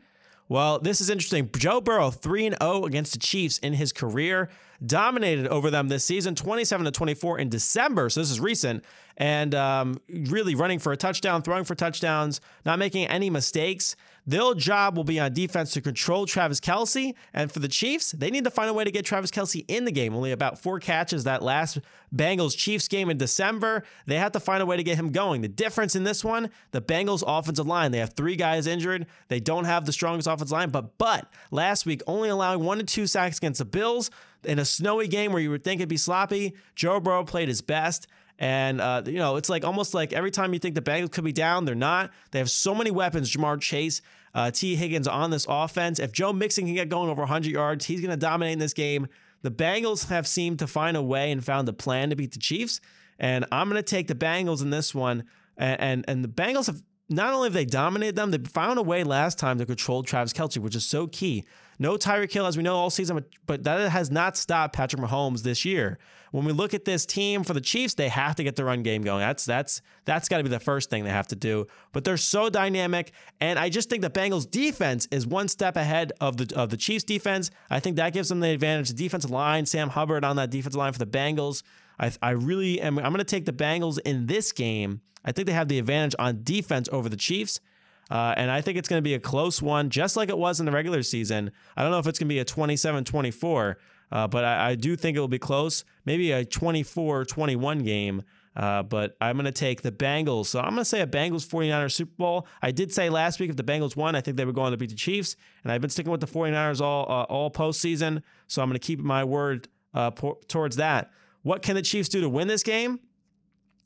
well, 0.49 0.79
this 0.79 0.99
is 0.99 1.09
interesting. 1.09 1.49
Joe 1.57 1.79
Burrow 1.79 2.11
3 2.11 2.47
and 2.47 2.57
0 2.61 2.83
against 2.85 3.13
the 3.13 3.19
Chiefs 3.19 3.57
in 3.59 3.73
his 3.73 3.93
career, 3.93 4.49
dominated 4.85 5.47
over 5.47 5.69
them 5.69 5.87
this 5.87 6.03
season, 6.03 6.35
27 6.35 6.85
to 6.85 6.91
24 6.91 7.39
in 7.39 7.49
December. 7.49 8.09
So 8.09 8.19
this 8.19 8.31
is 8.31 8.39
recent, 8.39 8.83
and 9.17 9.53
um, 9.53 10.01
really 10.09 10.55
running 10.55 10.79
for 10.79 10.91
a 10.91 10.97
touchdown, 10.97 11.41
throwing 11.41 11.63
for 11.63 11.75
touchdowns, 11.75 12.41
not 12.65 12.79
making 12.79 13.07
any 13.07 13.29
mistakes. 13.29 13.95
Their 14.27 14.53
job 14.53 14.97
will 14.97 15.03
be 15.03 15.19
on 15.19 15.33
defense 15.33 15.71
to 15.71 15.81
control 15.81 16.27
Travis 16.27 16.59
Kelce. 16.59 17.15
And 17.33 17.51
for 17.51 17.59
the 17.59 17.67
Chiefs, 17.67 18.11
they 18.11 18.29
need 18.29 18.43
to 18.43 18.51
find 18.51 18.69
a 18.69 18.73
way 18.73 18.83
to 18.83 18.91
get 18.91 19.03
Travis 19.03 19.31
Kelce 19.31 19.65
in 19.67 19.85
the 19.85 19.91
game. 19.91 20.13
Only 20.13 20.31
about 20.31 20.61
four 20.61 20.79
catches 20.79 21.23
that 21.23 21.41
last 21.41 21.79
Bengals 22.15 22.55
Chiefs 22.55 22.87
game 22.87 23.09
in 23.09 23.17
December. 23.17 23.83
They 24.05 24.17
have 24.17 24.31
to 24.33 24.39
find 24.39 24.61
a 24.61 24.65
way 24.65 24.77
to 24.77 24.83
get 24.83 24.97
him 24.97 25.11
going. 25.11 25.41
The 25.41 25.47
difference 25.47 25.95
in 25.95 26.03
this 26.03 26.23
one, 26.23 26.51
the 26.69 26.81
Bengals 26.81 27.23
offensive 27.25 27.65
line, 27.65 27.91
they 27.91 27.97
have 27.97 28.13
three 28.13 28.35
guys 28.35 28.67
injured. 28.67 29.07
They 29.27 29.39
don't 29.39 29.65
have 29.65 29.85
the 29.85 29.93
strongest 29.93 30.27
offensive 30.27 30.51
line, 30.51 30.69
but 30.69 30.99
but 30.99 31.31
last 31.49 31.87
week 31.87 32.01
only 32.05 32.29
allowing 32.29 32.63
one 32.63 32.77
to 32.77 32.83
two 32.83 33.07
sacks 33.07 33.37
against 33.37 33.57
the 33.59 33.65
Bills 33.65 34.11
in 34.43 34.59
a 34.59 34.65
snowy 34.65 35.07
game 35.07 35.31
where 35.31 35.41
you 35.41 35.49
would 35.51 35.63
think 35.63 35.79
it'd 35.79 35.89
be 35.89 35.97
sloppy. 35.97 36.55
Joe 36.75 36.99
Burrow 36.99 37.23
played 37.23 37.47
his 37.47 37.61
best. 37.61 38.07
And, 38.39 38.81
uh, 38.81 39.03
you 39.05 39.19
know, 39.19 39.35
it's 39.35 39.49
like 39.49 39.63
almost 39.63 39.93
like 39.93 40.13
every 40.13 40.31
time 40.31 40.51
you 40.53 40.59
think 40.59 40.73
the 40.73 40.81
Bengals 40.81 41.11
could 41.11 41.23
be 41.23 41.31
down, 41.31 41.65
they're 41.65 41.75
not. 41.75 42.09
They 42.31 42.39
have 42.39 42.49
so 42.49 42.73
many 42.73 42.89
weapons. 42.89 43.31
Ja'Marr 43.31 43.61
Chase, 43.61 44.01
uh, 44.33 44.49
Tee 44.49 44.75
Higgins 44.75 45.07
on 45.07 45.29
this 45.29 45.45
offense. 45.47 45.99
If 45.99 46.11
Joe 46.11 46.33
Mixon 46.33 46.65
can 46.65 46.73
get 46.73 46.89
going 46.89 47.09
over 47.09 47.21
100 47.21 47.51
yards, 47.51 47.85
he's 47.85 48.01
going 48.01 48.09
to 48.09 48.17
dominate 48.17 48.53
in 48.53 48.59
this 48.59 48.73
game. 48.73 49.07
The 49.43 49.51
Bengals 49.51 50.09
have 50.09 50.27
seemed 50.27 50.57
to 50.59 50.67
find 50.67 50.97
a 50.97 51.03
way 51.03 51.31
and 51.31 51.43
found 51.43 51.69
a 51.69 51.73
plan 51.73 52.09
to 52.09 52.15
beat 52.15 52.31
the 52.31 52.39
Chiefs. 52.39 52.81
And 53.19 53.45
I'm 53.51 53.69
going 53.69 53.81
to 53.81 53.83
take 53.83 54.07
the 54.07 54.15
Bengals 54.15 54.63
in 54.63 54.71
this 54.71 54.95
one. 54.95 55.25
And, 55.57 55.79
and, 55.79 56.05
and 56.07 56.23
the 56.23 56.27
Bengals 56.27 56.65
have 56.65 56.81
not 57.11 57.33
only 57.33 57.47
have 57.47 57.53
they 57.53 57.65
dominated 57.65 58.15
them, 58.15 58.31
they 58.31 58.37
found 58.37 58.79
a 58.79 58.81
way 58.81 59.03
last 59.03 59.37
time 59.37 59.57
to 59.57 59.65
control 59.65 60.01
Travis 60.01 60.33
Kelce, 60.33 60.57
which 60.57 60.75
is 60.75 60.85
so 60.85 61.07
key. 61.07 61.45
No 61.77 61.95
Tyreek 61.95 62.31
Hill, 62.31 62.45
as 62.45 62.57
we 62.57 62.63
know 62.63 62.75
all 62.75 62.89
season, 62.89 63.25
but 63.47 63.63
that 63.63 63.89
has 63.89 64.11
not 64.11 64.37
stopped 64.37 64.75
Patrick 64.75 65.01
Mahomes 65.01 65.41
this 65.41 65.65
year. 65.65 65.97
When 66.31 66.45
we 66.45 66.53
look 66.53 66.73
at 66.73 66.85
this 66.85 67.05
team 67.05 67.43
for 67.43 67.53
the 67.53 67.59
Chiefs, 67.59 67.95
they 67.95 68.07
have 68.07 68.35
to 68.35 68.43
get 68.43 68.55
the 68.55 68.63
run 68.63 68.83
game 68.83 69.01
going. 69.01 69.19
That's 69.19 69.43
that's 69.43 69.81
that's 70.05 70.29
got 70.29 70.37
to 70.37 70.43
be 70.43 70.49
the 70.49 70.59
first 70.59 70.89
thing 70.89 71.03
they 71.03 71.09
have 71.09 71.27
to 71.27 71.35
do. 71.35 71.67
But 71.91 72.03
they're 72.05 72.17
so 72.17 72.49
dynamic, 72.49 73.11
and 73.41 73.59
I 73.59 73.69
just 73.69 73.89
think 73.89 74.01
the 74.03 74.09
Bengals 74.09 74.49
defense 74.49 75.07
is 75.11 75.27
one 75.27 75.47
step 75.47 75.75
ahead 75.75 76.13
of 76.21 76.37
the 76.37 76.55
of 76.55 76.69
the 76.69 76.77
Chiefs 76.77 77.03
defense. 77.03 77.51
I 77.69 77.79
think 77.79 77.97
that 77.97 78.13
gives 78.13 78.29
them 78.29 78.39
the 78.39 78.49
advantage. 78.49 78.89
The 78.89 78.93
defensive 78.93 79.31
line, 79.31 79.65
Sam 79.65 79.89
Hubbard 79.89 80.23
on 80.23 80.37
that 80.37 80.51
defensive 80.51 80.77
line 80.77 80.93
for 80.93 80.99
the 80.99 81.07
Bengals. 81.07 81.63
I 82.01 82.11
I 82.21 82.31
really 82.31 82.81
am. 82.81 82.97
I'm 82.97 83.13
going 83.13 83.19
to 83.19 83.23
take 83.23 83.45
the 83.45 83.53
Bengals 83.53 83.99
in 84.03 84.25
this 84.25 84.51
game. 84.51 85.01
I 85.23 85.31
think 85.31 85.45
they 85.45 85.53
have 85.53 85.67
the 85.67 85.79
advantage 85.79 86.15
on 86.19 86.41
defense 86.43 86.89
over 86.91 87.07
the 87.07 87.15
Chiefs. 87.15 87.61
Uh, 88.09 88.33
and 88.35 88.51
I 88.51 88.59
think 88.59 88.77
it's 88.77 88.89
going 88.89 88.97
to 88.97 89.03
be 89.03 89.13
a 89.13 89.19
close 89.19 89.61
one, 89.61 89.89
just 89.89 90.17
like 90.17 90.27
it 90.27 90.37
was 90.37 90.59
in 90.59 90.65
the 90.65 90.71
regular 90.73 91.01
season. 91.01 91.51
I 91.77 91.81
don't 91.81 91.91
know 91.91 91.99
if 91.99 92.07
it's 92.07 92.19
going 92.19 92.27
to 92.27 92.33
be 92.33 92.39
a 92.39 92.43
27 92.45 93.05
24, 93.05 93.77
uh, 94.11 94.27
but 94.27 94.43
I, 94.43 94.71
I, 94.71 94.75
do 94.75 94.97
think 94.97 95.15
it 95.15 95.21
will 95.21 95.29
be 95.29 95.39
close. 95.39 95.85
Maybe 96.03 96.33
a 96.33 96.43
24 96.43 97.23
21 97.23 97.79
game. 97.83 98.23
Uh, 98.53 98.83
but 98.83 99.15
I'm 99.21 99.37
going 99.37 99.45
to 99.45 99.53
take 99.53 99.81
the 99.81 99.93
Bengals. 99.93 100.47
So 100.47 100.59
I'm 100.59 100.71
going 100.71 100.79
to 100.79 100.85
say 100.85 100.99
a 100.99 101.07
Bengals 101.07 101.47
49ers 101.47 101.93
Super 101.93 102.11
Bowl. 102.17 102.47
I 102.61 102.71
did 102.71 102.93
say 102.93 103.09
last 103.09 103.39
week 103.39 103.49
if 103.49 103.55
the 103.55 103.63
Bengals 103.63 103.95
won, 103.95 104.13
I 104.13 104.19
think 104.19 104.35
they 104.35 104.43
were 104.43 104.51
going 104.51 104.71
to 104.71 104.77
beat 104.77 104.89
the 104.89 104.95
Chiefs. 104.95 105.37
And 105.63 105.71
I've 105.71 105.79
been 105.79 105.89
sticking 105.89 106.11
with 106.11 106.19
the 106.19 106.27
49ers 106.27 106.81
all, 106.81 107.03
uh, 107.03 107.23
all 107.23 107.49
postseason. 107.49 108.23
So 108.47 108.61
I'm 108.61 108.67
going 108.67 108.77
to 108.77 108.85
keep 108.85 108.99
my 108.99 109.23
word 109.23 109.69
uh, 109.93 110.11
towards 110.49 110.75
that. 110.75 111.11
What 111.43 111.61
can 111.61 111.75
the 111.75 111.81
Chiefs 111.81 112.09
do 112.09 112.21
to 112.21 112.29
win 112.29 112.47
this 112.47 112.63
game? 112.63 112.99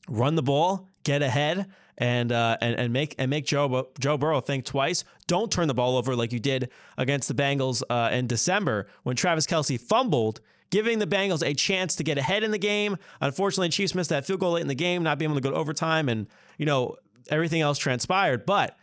Run 0.08 0.36
the 0.36 0.44
ball, 0.44 0.88
get 1.04 1.22
ahead 1.22 1.68
and 1.98 2.32
uh, 2.32 2.58
and 2.62 2.78
and 2.78 2.94
make 2.94 3.16
and 3.18 3.30
make 3.30 3.46
Joe 3.46 3.88
Joe 4.00 4.18
Burrow 4.18 4.42
think 4.42 4.66
twice. 4.66 5.04
Don't 5.28 5.52
turn 5.52 5.68
the 5.68 5.74
ball 5.74 5.98
over 5.98 6.16
like 6.16 6.32
you 6.32 6.40
did 6.40 6.70
against 6.98 7.28
the 7.28 7.34
Bengals 7.34 7.82
uh, 7.90 8.10
in 8.12 8.28
December 8.28 8.88
when 9.04 9.16
Travis 9.16 9.48
Kelce 9.48 9.80
fumbled, 9.80 10.42
giving 10.70 11.00
the 11.00 11.08
Bengals 11.08 11.46
a 11.46 11.54
chance 11.54 11.96
to 11.96 12.04
get 12.04 12.18
ahead 12.18 12.44
in 12.44 12.52
the 12.52 12.58
game. 12.58 12.98
Unfortunately, 13.22 13.70
Chiefs 13.70 13.96
missed 13.96 14.10
that 14.10 14.26
field 14.26 14.42
goal 14.42 14.54
late 14.54 14.62
in 14.62 14.68
the 14.68 14.76
game, 14.76 15.04
not 15.04 15.18
being 15.18 15.32
able 15.32 15.40
to 15.40 15.44
go 15.44 15.52
to 15.52 15.58
overtime, 15.58 16.10
and 16.10 16.28
you 16.58 16.66
know 16.66 16.98
everything 17.30 17.62
else 17.62 17.78
transpired. 17.78 18.46
But 18.46 18.78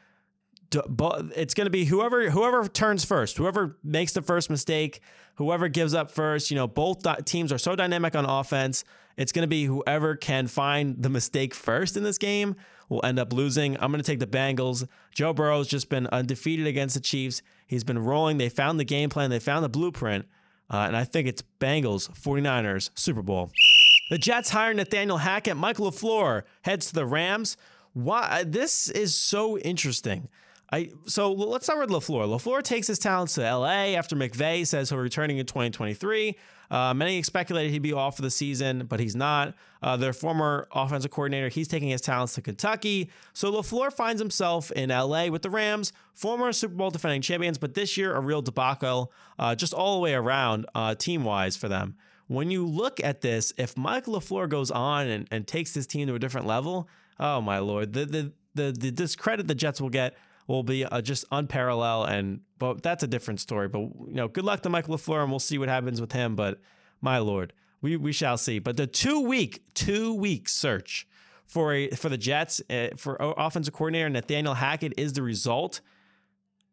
it's 0.75 1.55
going 1.55 1.67
to 1.67 1.71
be 1.71 1.85
whoever 1.85 2.31
whoever 2.31 2.67
turns 2.69 3.05
first, 3.05 3.37
whoever 3.37 3.77
makes 3.83 4.13
the 4.13 4.23
first 4.23 4.51
mistake, 4.51 5.01
whoever 5.37 5.69
gives 5.69 5.95
up 5.95 6.11
first. 6.11 6.51
You 6.51 6.57
know, 6.57 6.67
both 6.67 7.05
teams 7.25 7.53
are 7.53 7.59
so 7.59 7.77
dynamic 7.77 8.15
on 8.17 8.25
offense. 8.25 8.85
It's 9.17 9.33
going 9.33 9.43
to 9.43 9.49
be 9.49 9.65
whoever 9.65 10.17
can 10.17 10.47
find 10.47 11.03
the 11.03 11.11
mistake 11.11 11.55
first 11.55 11.97
in 11.97 12.03
this 12.03 12.19
game 12.19 12.57
will 12.89 13.05
end 13.05 13.19
up 13.19 13.33
losing. 13.33 13.75
I'm 13.81 13.91
going 13.91 14.03
to 14.03 14.07
take 14.07 14.21
the 14.21 14.27
Bengals. 14.27 14.87
Joe 15.15 15.33
Burrow's 15.33 15.69
just 15.69 15.89
been 15.89 16.07
undefeated 16.09 16.67
against 16.67 16.95
the 16.95 17.01
Chiefs. 17.01 17.43
He's 17.67 17.85
been 17.85 17.99
rolling. 17.99 18.39
They 18.39 18.49
found 18.49 18.79
the 18.79 18.85
game 18.85 19.11
plan, 19.11 19.31
they 19.31 19.39
found 19.39 19.65
the 19.65 19.69
blueprint. 19.69 20.27
Uh, 20.71 20.85
and 20.87 20.97
I 20.97 21.05
think 21.05 21.29
it's 21.29 21.43
Bengals, 21.61 22.11
49ers, 22.11 22.91
Super 22.95 23.23
Bowl. 23.23 23.51
The 24.11 24.19
Jets 24.19 24.51
hire 24.51 24.73
Nathaniel 24.73 25.19
Hackett. 25.19 25.57
Michael 25.57 25.91
LaFleur 25.91 26.43
heads 26.63 26.87
to 26.89 26.95
the 26.95 27.07
Rams. 27.07 27.57
Why? 27.93 28.45
This 28.47 28.89
is 28.89 29.15
so 29.15 29.59
interesting. 29.59 30.29
I 30.73 30.91
so 31.05 31.33
let's 31.33 31.67
start 31.67 31.81
with 31.81 31.91
LaFleur. 31.91 32.27
LaFleur 32.27 32.63
takes 32.63 32.87
his 32.87 32.99
talents 32.99 33.35
to 33.35 33.43
LA 33.43 33.95
after 33.95 34.17
McVay 34.17 34.67
says 34.67 34.89
he'll 34.89 34.99
returning 34.99 35.37
in 35.37 35.45
2023. 35.45 36.35
Uh, 36.71 36.95
many 36.95 37.23
speculated 37.23 37.71
he'd 37.71 37.83
be 37.83 37.93
off 37.93 38.17
for 38.17 38.23
the 38.23 38.31
season, 38.31 38.87
but 38.87 38.99
he's 38.99 39.15
not. 39.15 39.55
Uh, 39.83 39.99
their 39.99 40.15
former 40.15 40.67
offensive 40.73 41.11
coordinator, 41.11 41.49
he's 41.51 41.69
taking 41.69 41.91
his 41.91 42.01
talents 42.01 42.35
to 42.35 42.41
Kentucky. 42.41 43.11
So 43.35 43.53
LaFleur 43.53 43.93
finds 43.93 44.23
himself 44.23 44.71
in 44.71 44.89
LA 44.89 45.27
with 45.27 45.43
the 45.43 45.51
Rams, 45.51 45.93
former 46.15 46.51
Super 46.53 46.75
Bowl 46.75 46.91
defending 46.91 47.21
champions, 47.21 47.59
but 47.59 47.75
this 47.75 47.99
year 47.99 48.15
a 48.15 48.21
real 48.21 48.41
debacle, 48.41 49.13
uh, 49.39 49.55
just 49.55 49.75
all 49.75 49.97
the 49.97 50.01
way 50.01 50.15
around 50.15 50.65
uh, 50.75 50.95
team 50.95 51.25
wise 51.25 51.55
for 51.55 51.69
them. 51.69 51.97
When 52.29 52.51
you 52.51 52.67
look 52.67 53.05
at 53.05 53.21
this, 53.21 53.53
if 53.59 53.77
Mike 53.77 54.07
LaFleur 54.07 54.49
goes 54.49 54.71
on 54.71 55.07
and, 55.07 55.29
and 55.31 55.47
takes 55.47 55.75
this 55.75 55.87
team 55.87 56.07
to 56.07 56.15
a 56.15 56.19
different 56.19 56.47
level, 56.47 56.89
oh 57.21 57.43
my 57.43 57.59
lord, 57.59 57.93
the 57.93 58.07
the 58.07 58.33
the, 58.55 58.73
the 58.73 58.91
discredit 58.91 59.49
the 59.49 59.55
Jets 59.55 59.81
will 59.81 59.89
get 59.89 60.15
will 60.47 60.63
be 60.63 60.85
uh, 60.85 61.01
just 61.01 61.25
unparalleled. 61.31 62.09
And 62.09 62.41
but 62.59 62.83
that's 62.83 63.03
a 63.03 63.07
different 63.07 63.41
story. 63.41 63.69
But 63.69 63.81
you 63.81 64.15
know, 64.15 64.29
good 64.29 64.45
luck 64.45 64.63
to 64.63 64.69
Michael 64.69 64.97
LaFleur, 64.97 65.23
and 65.23 65.31
we'll 65.31 65.39
see 65.39 65.59
what 65.59 65.69
happens 65.69 66.01
with 66.01 66.13
him. 66.13 66.37
But 66.37 66.61
my 67.01 67.19
lord, 67.19 67.53
we 67.81 67.97
we 67.97 68.13
shall 68.13 68.37
see. 68.37 68.59
But 68.59 68.77
the 68.77 68.87
two 68.87 69.21
week 69.21 69.63
two 69.75 70.15
week 70.15 70.49
search 70.49 71.07
for 71.47 71.75
a 71.75 71.91
for 71.91 72.09
the 72.09 72.19
Jets 72.19 72.63
uh, 72.71 72.89
for 72.97 73.17
offensive 73.21 73.75
coordinator 73.75 74.09
Nathaniel 74.09 74.55
Hackett 74.55 74.95
is 74.97 75.13
the 75.13 75.23
result. 75.23 75.81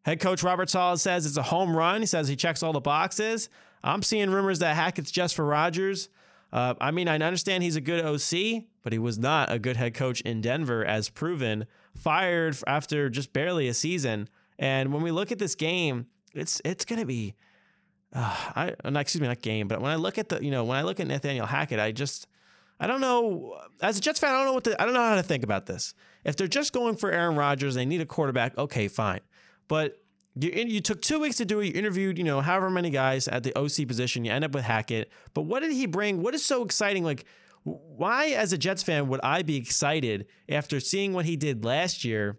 Head 0.03 0.19
coach 0.19 0.43
Robert 0.43 0.69
Saleh 0.69 0.99
says 0.99 1.25
it's 1.25 1.37
a 1.37 1.43
home 1.43 1.75
run. 1.75 2.01
He 2.01 2.07
says 2.07 2.27
he 2.27 2.35
checks 2.35 2.63
all 2.63 2.73
the 2.73 2.79
boxes. 2.79 3.49
I'm 3.83 4.03
seeing 4.03 4.29
rumors 4.29 4.59
that 4.59 4.75
Hackett's 4.75 5.11
just 5.11 5.35
for 5.35 5.45
Rodgers. 5.45 6.09
Uh, 6.51 6.73
I 6.81 6.91
mean, 6.91 7.07
I 7.07 7.15
understand 7.15 7.63
he's 7.63 7.75
a 7.75 7.81
good 7.81 8.03
OC, 8.03 8.63
but 8.83 8.91
he 8.91 8.99
was 8.99 9.19
not 9.19 9.51
a 9.51 9.59
good 9.59 9.77
head 9.77 9.93
coach 9.93 10.21
in 10.21 10.41
Denver, 10.41 10.83
as 10.83 11.09
proven. 11.09 11.65
Fired 11.95 12.57
after 12.65 13.09
just 13.09 13.33
barely 13.33 13.67
a 13.67 13.73
season. 13.73 14.29
And 14.57 14.93
when 14.93 15.03
we 15.03 15.11
look 15.11 15.31
at 15.31 15.39
this 15.39 15.55
game, 15.55 16.07
it's 16.33 16.61
it's 16.65 16.85
to 16.85 17.05
be, 17.05 17.35
uh, 18.13 18.35
I 18.55 18.73
excuse 18.83 19.21
me, 19.21 19.27
not 19.27 19.41
game, 19.41 19.67
but 19.67 19.81
when 19.81 19.91
I 19.91 19.95
look 19.95 20.17
at 20.17 20.29
the, 20.29 20.43
you 20.43 20.51
know, 20.51 20.63
when 20.63 20.77
I 20.77 20.81
look 20.81 20.99
at 20.99 21.07
Nathaniel 21.07 21.45
Hackett, 21.45 21.79
I 21.79 21.91
just, 21.91 22.27
I 22.79 22.87
don't 22.87 23.01
know. 23.01 23.57
As 23.81 23.97
a 23.97 24.01
Jets 24.01 24.19
fan, 24.19 24.33
I 24.33 24.37
don't 24.37 24.45
know 24.45 24.53
what 24.53 24.63
to, 24.65 24.81
I 24.81 24.85
don't 24.85 24.93
know 24.93 25.01
how 25.01 25.15
to 25.15 25.23
think 25.23 25.43
about 25.43 25.65
this. 25.65 25.93
If 26.23 26.35
they're 26.35 26.47
just 26.47 26.73
going 26.73 26.95
for 26.95 27.11
Aaron 27.11 27.35
Rodgers, 27.35 27.75
they 27.75 27.85
need 27.85 28.01
a 28.01 28.05
quarterback. 28.05 28.57
Okay, 28.57 28.87
fine, 28.87 29.21
but 29.67 29.97
you, 30.39 30.51
you 30.51 30.81
took 30.81 31.01
two 31.01 31.19
weeks 31.19 31.37
to 31.37 31.45
do 31.45 31.59
it. 31.59 31.67
You 31.67 31.73
interviewed, 31.73 32.17
you 32.17 32.23
know, 32.23 32.41
however 32.41 32.69
many 32.69 32.89
guys 32.89 33.27
at 33.27 33.43
the 33.43 33.57
OC 33.57 33.87
position. 33.87 34.25
You 34.25 34.31
end 34.31 34.45
up 34.45 34.51
with 34.51 34.63
Hackett. 34.63 35.11
But 35.33 35.43
what 35.43 35.61
did 35.61 35.71
he 35.71 35.85
bring? 35.85 36.21
What 36.21 36.33
is 36.33 36.45
so 36.45 36.63
exciting? 36.63 37.03
Like, 37.03 37.25
why, 37.63 38.27
as 38.29 38.53
a 38.53 38.57
Jets 38.57 38.83
fan, 38.83 39.07
would 39.09 39.19
I 39.23 39.43
be 39.43 39.57
excited 39.57 40.27
after 40.47 40.79
seeing 40.79 41.13
what 41.13 41.25
he 41.25 41.35
did 41.35 41.65
last 41.65 42.03
year? 42.03 42.37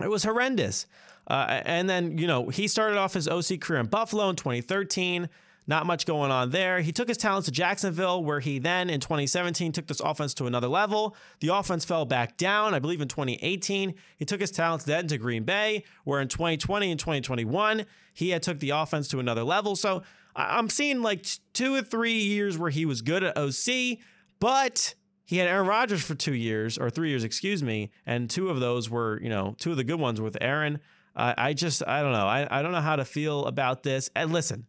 It 0.00 0.10
was 0.10 0.24
horrendous. 0.24 0.86
Uh, 1.26 1.62
and 1.64 1.88
then, 1.88 2.18
you 2.18 2.26
know, 2.26 2.48
he 2.48 2.68
started 2.68 2.98
off 2.98 3.14
his 3.14 3.28
OC 3.28 3.60
career 3.60 3.80
in 3.80 3.86
Buffalo 3.86 4.28
in 4.28 4.36
2013. 4.36 5.28
Not 5.66 5.86
much 5.86 6.04
going 6.04 6.30
on 6.30 6.50
there. 6.50 6.80
He 6.80 6.92
took 6.92 7.08
his 7.08 7.16
talents 7.16 7.46
to 7.46 7.52
Jacksonville, 7.52 8.22
where 8.22 8.40
he 8.40 8.58
then 8.58 8.90
in 8.90 9.00
2017 9.00 9.72
took 9.72 9.86
this 9.86 10.00
offense 10.00 10.34
to 10.34 10.46
another 10.46 10.68
level. 10.68 11.16
The 11.40 11.48
offense 11.48 11.84
fell 11.84 12.04
back 12.04 12.36
down, 12.36 12.74
I 12.74 12.78
believe, 12.78 13.00
in 13.00 13.08
2018. 13.08 13.94
He 14.18 14.24
took 14.24 14.40
his 14.40 14.50
talents 14.50 14.84
then 14.84 15.06
to 15.08 15.16
Green 15.16 15.44
Bay, 15.44 15.84
where 16.04 16.20
in 16.20 16.28
2020 16.28 16.90
and 16.90 17.00
2021 17.00 17.86
he 18.12 18.30
had 18.30 18.42
took 18.42 18.60
the 18.60 18.70
offense 18.70 19.08
to 19.08 19.20
another 19.20 19.42
level. 19.42 19.74
So 19.74 20.02
I'm 20.36 20.68
seeing 20.68 21.00
like 21.00 21.26
two 21.52 21.74
or 21.74 21.82
three 21.82 22.18
years 22.18 22.58
where 22.58 22.70
he 22.70 22.84
was 22.84 23.00
good 23.02 23.24
at 23.24 23.36
OC, 23.36 23.98
but 24.40 24.94
he 25.24 25.38
had 25.38 25.48
Aaron 25.48 25.66
Rodgers 25.66 26.02
for 26.02 26.14
two 26.14 26.34
years 26.34 26.76
or 26.76 26.90
three 26.90 27.08
years, 27.08 27.24
excuse 27.24 27.62
me, 27.62 27.90
and 28.04 28.28
two 28.28 28.50
of 28.50 28.60
those 28.60 28.90
were, 28.90 29.20
you 29.22 29.30
know, 29.30 29.54
two 29.58 29.70
of 29.70 29.76
the 29.78 29.84
good 29.84 29.98
ones 29.98 30.20
with 30.20 30.36
Aaron. 30.40 30.80
Uh, 31.16 31.32
I 31.38 31.54
just, 31.54 31.86
I 31.86 32.02
don't 32.02 32.12
know. 32.12 32.26
I, 32.26 32.46
I 32.50 32.62
don't 32.62 32.72
know 32.72 32.80
how 32.80 32.96
to 32.96 33.04
feel 33.04 33.46
about 33.46 33.82
this. 33.82 34.10
And 34.14 34.32
listen, 34.32 34.66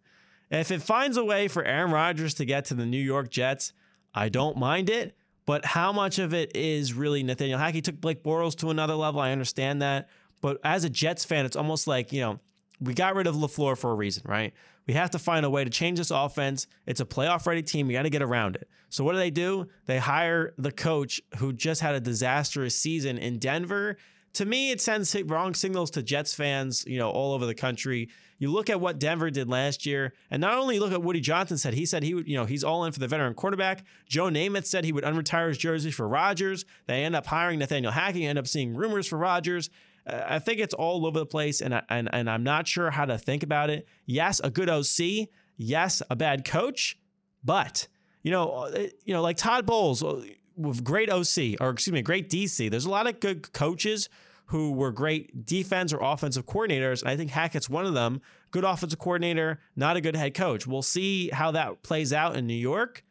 if 0.50 0.72
it 0.72 0.82
finds 0.82 1.18
a 1.18 1.24
way 1.24 1.48
for 1.48 1.64
Aaron 1.64 1.92
Rodgers 1.92 2.34
to 2.36 2.46
get 2.46 2.66
to 2.66 2.74
the 2.74 2.86
New 2.86 3.02
York 3.02 3.30
Jets, 3.30 3.74
I 4.14 4.30
don't 4.30 4.58
mind 4.58 4.90
it. 4.90 5.18
But 5.46 5.66
how 5.66 5.92
much 5.92 6.18
of 6.18 6.34
it 6.34 6.56
is 6.56 6.94
really 6.94 7.22
Nathaniel 7.22 7.60
Hackett 7.60 7.86
took 7.86 8.02
Blake 8.02 8.24
Bortles 8.24 8.56
to 8.58 8.70
another 8.72 8.96
level? 8.96 9.22
I 9.22 9.32
understand 9.32 9.82
that. 9.82 10.10
But 10.42 10.60
as 10.64 10.84
a 10.84 10.90
Jets 10.90 11.24
fan, 11.24 11.46
it's 11.46 11.56
almost 11.56 11.88
like, 11.88 12.12
you 12.12 12.22
know, 12.22 12.40
we 12.80 12.94
got 12.94 13.16
rid 13.16 13.28
of 13.28 13.36
LaFleur 13.36 13.78
for 13.78 13.92
a 13.92 13.96
reason, 13.96 14.24
right? 14.26 14.54
We 14.88 14.94
have 14.94 15.12
to 15.12 15.20
find 15.20 15.46
a 15.46 15.50
way 15.50 15.64
to 15.64 15.70
change 15.70 15.98
this 15.98 16.12
offense. 16.12 16.68
It's 16.86 17.00
a 17.00 17.06
playoff 17.06 17.46
ready 17.46 17.64
team. 17.64 17.88
We 17.88 17.94
got 17.94 18.04
to 18.04 18.10
get 18.10 18.22
around 18.22 18.56
it. 18.56 18.68
So, 18.90 19.04
what 19.04 19.14
do 19.14 19.18
they 19.18 19.32
do? 19.32 19.68
They 19.86 19.98
hire 19.98 20.54
the 20.58 20.72
coach 20.72 21.22
who 21.38 21.54
just 21.54 21.82
had 21.82 21.96
a 21.96 22.00
disastrous 22.00 22.80
season 22.80 23.18
in 23.18 23.40
Denver. 23.40 23.98
To 24.36 24.46
me, 24.46 24.72
it 24.72 24.82
sends 24.82 25.16
wrong 25.24 25.54
signals 25.54 25.92
to 25.92 26.04
Jets 26.04 26.34
fans, 26.34 26.84
you 26.86 27.00
know, 27.00 27.10
all 27.10 27.34
over 27.34 27.46
the 27.46 27.56
country. 27.56 28.10
You 28.38 28.52
look 28.52 28.70
at 28.70 28.82
what 28.82 29.00
Denver 29.00 29.30
did 29.30 29.48
last 29.48 29.86
year, 29.86 30.14
and 30.30 30.42
not 30.42 30.58
only 30.58 30.78
look 30.78 30.92
at 30.92 31.02
Woody 31.02 31.22
Johnson 31.22 31.58
said, 31.58 31.74
he 31.74 31.86
said 31.86 32.04
he 32.04 32.14
would, 32.14 32.28
you 32.28 32.36
know, 32.36 32.44
he's 32.44 32.64
all 32.64 32.84
in 32.84 32.92
for 32.92 33.00
the 33.00 33.08
veteran 33.08 33.34
quarterback. 33.34 33.86
Joe 34.10 34.26
Namath 34.26 34.66
said 34.66 34.84
he 34.84 34.92
would 34.92 35.06
unretire 35.06 35.48
his 35.48 35.58
jersey 35.58 35.90
for 35.90 36.08
Rodgers. 36.08 36.66
They 36.86 37.06
end 37.06 37.16
up 37.16 37.26
hiring 37.26 37.60
Nathaniel 37.60 37.94
Hackett, 37.94 38.24
end 38.24 38.38
up 38.38 38.48
seeing 38.48 38.76
rumors 38.76 39.08
for 39.08 39.18
Rodgers. 39.18 39.70
I 40.06 40.40
think 40.40 40.60
it's 40.60 40.74
all 40.74 41.06
over 41.06 41.18
the 41.18 41.26
place, 41.26 41.62
and, 41.62 41.74
I, 41.74 41.84
and, 41.90 42.10
and 42.14 42.30
I'm 42.30 42.44
not 42.44 42.68
sure 42.68 42.92
how 42.92 43.06
to 43.06 43.18
think 43.18 43.42
about 43.42 43.70
it. 43.70 43.88
Yes, 44.06 44.42
a 44.44 44.50
good 44.50 44.70
OC. 44.70 45.30
Yes, 45.58 46.02
a 46.10 46.16
bad 46.16 46.46
coach. 46.46 46.98
But, 47.44 47.88
you 48.22 48.32
know, 48.32 48.50
uh, 48.50 48.88
you 49.06 49.14
know, 49.14 49.22
like 49.22 49.38
Todd 49.38 49.66
Bowles 49.66 50.04
uh, 50.04 50.22
with 50.58 50.84
great 50.84 51.10
OC, 51.10 51.60
or 51.62 51.70
excuse 51.70 51.94
me, 51.94 52.02
great 52.02 52.30
DC. 52.30 52.70
There's 52.70 52.86
a 52.86 52.90
lot 52.90 53.08
of 53.08 53.20
good 53.20 53.52
coaches 53.54 54.10
who 54.48 54.72
were 54.72 54.92
great 54.92 55.46
defense 55.46 55.92
or 55.92 56.00
offensive 56.02 56.46
coordinators. 56.46 57.02
And 57.02 57.10
I 57.10 57.18
think 57.18 57.32
Hackett's 57.32 57.70
one 57.70 57.86
of 57.86 57.94
them. 57.94 58.22
Good 58.52 58.64
offensive 58.64 59.00
coordinator, 59.00 59.60
not 59.76 59.98
a 59.98 60.02
good 60.02 60.16
head 60.16 60.34
coach. 60.34 60.68
We'll 60.68 60.82
see 60.82 61.30
how 61.30 61.52
that 61.52 61.84
plays 61.84 62.14
out 62.14 62.36
in 62.36 62.48
New 62.48 62.54
York. 62.54 63.04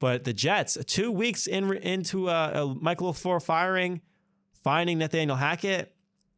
But 0.00 0.24
the 0.24 0.32
Jets, 0.32 0.78
two 0.86 1.10
weeks 1.10 1.46
in 1.46 1.72
into 1.78 2.28
uh, 2.28 2.52
a 2.54 2.82
Michael 2.82 3.12
LaFleur 3.12 3.42
firing, 3.42 4.00
finding 4.52 4.98
Nathaniel 4.98 5.36
Hackett, 5.36 5.94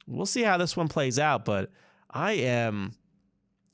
we'll 0.07 0.27
see 0.27 0.43
how 0.43 0.57
this 0.57 0.77
one 0.77 0.89
plays 0.89 1.19
out. 1.19 1.45
But 1.45 1.71
I 2.11 2.33
am, 2.33 2.93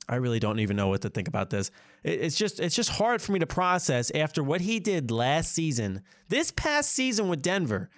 I 0.07 0.15
really 0.15 0.39
don't 0.39 0.59
even 0.59 0.75
know 0.75 0.89
what 0.89 1.01
to 1.01 1.09
think 1.09 1.27
about 1.27 1.49
this. 1.49 1.71
It's 2.03 2.35
just, 2.35 2.59
it's 2.59 2.75
just 2.75 2.91
hard 2.91 3.21
for 3.21 3.31
me 3.31 3.39
to 3.39 3.47
process 3.47 4.11
after 4.11 4.43
what 4.43 4.61
he 4.61 4.79
did 4.79 5.09
last 5.09 5.53
season, 5.53 6.01
this 6.29 6.51
past 6.51 6.91
season 6.91 7.27
with 7.27 7.41
Denver, 7.41 7.89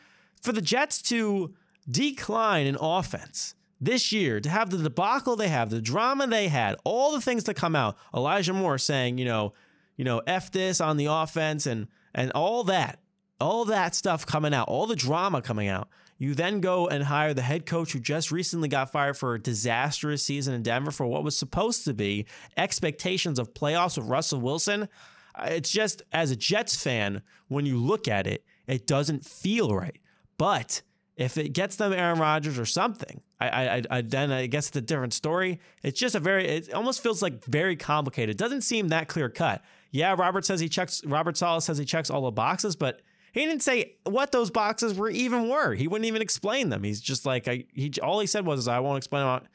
for 0.41 0.51
the 0.51 0.62
Jets 0.62 1.01
to 1.03 1.53
decline 1.89 2.67
in 2.67 2.77
offense 2.79 3.55
this 3.81 4.12
year, 4.12 4.41
to 4.41 4.50
have 4.50 4.69
the 4.69 4.77
debacle 4.77 5.36
they 5.36 5.48
have, 5.48 5.69
the 5.69 5.81
drama 5.81 6.27
they 6.27 6.50
had, 6.50 6.75
all 6.84 7.13
the 7.13 7.22
things 7.22 7.46
that 7.46 7.53
come 7.53 7.75
out. 7.75 7.98
Elijah 8.13 8.53
Moore 8.53 8.77
saying, 8.77 9.17
you 9.17 9.25
know, 9.25 9.53
you 9.96 10.03
know, 10.03 10.22
f 10.27 10.51
this 10.51 10.81
on 10.81 10.98
the 10.98 11.05
offense 11.05 11.65
and 11.65 11.88
and 12.13 12.31
all 12.31 12.63
that, 12.65 13.00
all 13.39 13.65
that 13.65 13.96
stuff 13.96 14.25
coming 14.25 14.53
out, 14.53 14.67
all 14.67 14.86
the 14.86 14.96
drama 14.96 15.41
coming 15.41 15.67
out. 15.67 15.88
You 16.17 16.36
then 16.36 16.60
go 16.60 16.88
and 16.88 17.05
hire 17.05 17.34
the 17.34 17.41
head 17.41 17.65
coach 17.65 17.93
who 17.93 18.00
just 18.00 18.29
recently 18.29 18.67
got 18.67 18.91
fired 18.91 19.15
for 19.15 19.36
a 19.36 19.41
disastrous 19.41 20.22
season 20.22 20.53
in 20.53 20.63
Denver 20.63 20.91
for 20.91 21.05
what 21.05 21.24
was 21.24 21.38
supposed 21.38 21.86
to 21.86 21.93
be 21.93 22.25
expectations 22.58 23.39
of 23.39 23.53
playoffs 23.53 23.98
with 23.98 24.08
Russell 24.08 24.41
Wilson. 24.41 24.89
Uh, 25.34 25.48
it's 25.51 25.69
just, 25.69 26.01
as 26.12 26.31
a 26.31 26.36
Jets 26.36 26.75
fan, 26.75 27.22
when 27.48 27.65
you 27.65 27.77
look 27.77 28.10
at 28.10 28.27
it, 28.27 28.43
it 28.67 28.86
doesn't 28.86 29.25
feel 29.25 29.74
right. 29.74 29.98
But 30.38 30.81
if 31.19 31.38
it 31.38 31.49
gets 31.49 31.75
them 31.75 31.91
Aaron 31.91 32.17
Rodgers 32.17 32.57
or 32.57 32.65
something, 32.65 33.21
I, 33.41 33.49
I, 33.49 33.81
I, 33.91 34.01
then 34.01 34.31
I 34.31 34.47
guess 34.47 34.69
it's 34.69 34.77
a 34.77 34.81
different 34.81 35.13
story. 35.13 35.59
It's 35.83 35.99
just 35.99 36.15
a 36.15 36.19
very, 36.19 36.47
it 36.47 36.73
almost 36.73 37.03
feels 37.03 37.21
like 37.21 37.43
very 37.43 37.75
complicated. 37.75 38.35
It 38.35 38.37
doesn't 38.37 38.61
seem 38.61 38.87
that 38.87 39.09
clear 39.09 39.27
cut. 39.27 39.61
Yeah, 39.91 40.15
Robert 40.17 40.46
says 40.46 40.61
he 40.61 40.70
checks, 40.70 41.03
Robert 41.05 41.35
Saleh 41.35 41.61
says 41.61 41.77
he 41.77 41.83
checks 41.83 42.09
all 42.09 42.22
the 42.22 42.31
boxes, 42.31 42.77
but 42.77 43.01
he 43.33 43.41
didn't 43.41 43.63
say 43.63 43.96
what 44.05 44.31
those 44.31 44.50
boxes 44.50 44.94
were 44.94 45.09
even 45.09 45.50
were. 45.50 45.74
He 45.74 45.89
wouldn't 45.89 46.07
even 46.07 46.22
explain 46.22 46.70
them. 46.70 46.83
He's 46.83 47.01
just 47.01 47.25
like 47.25 47.50
I, 47.50 47.65
he 47.74 47.91
all 48.01 48.22
he 48.22 48.25
said 48.27 48.46
was 48.46 48.70
I 48.70 48.79
won't 48.79 48.98
explain 48.98 49.25
them. 49.25 49.48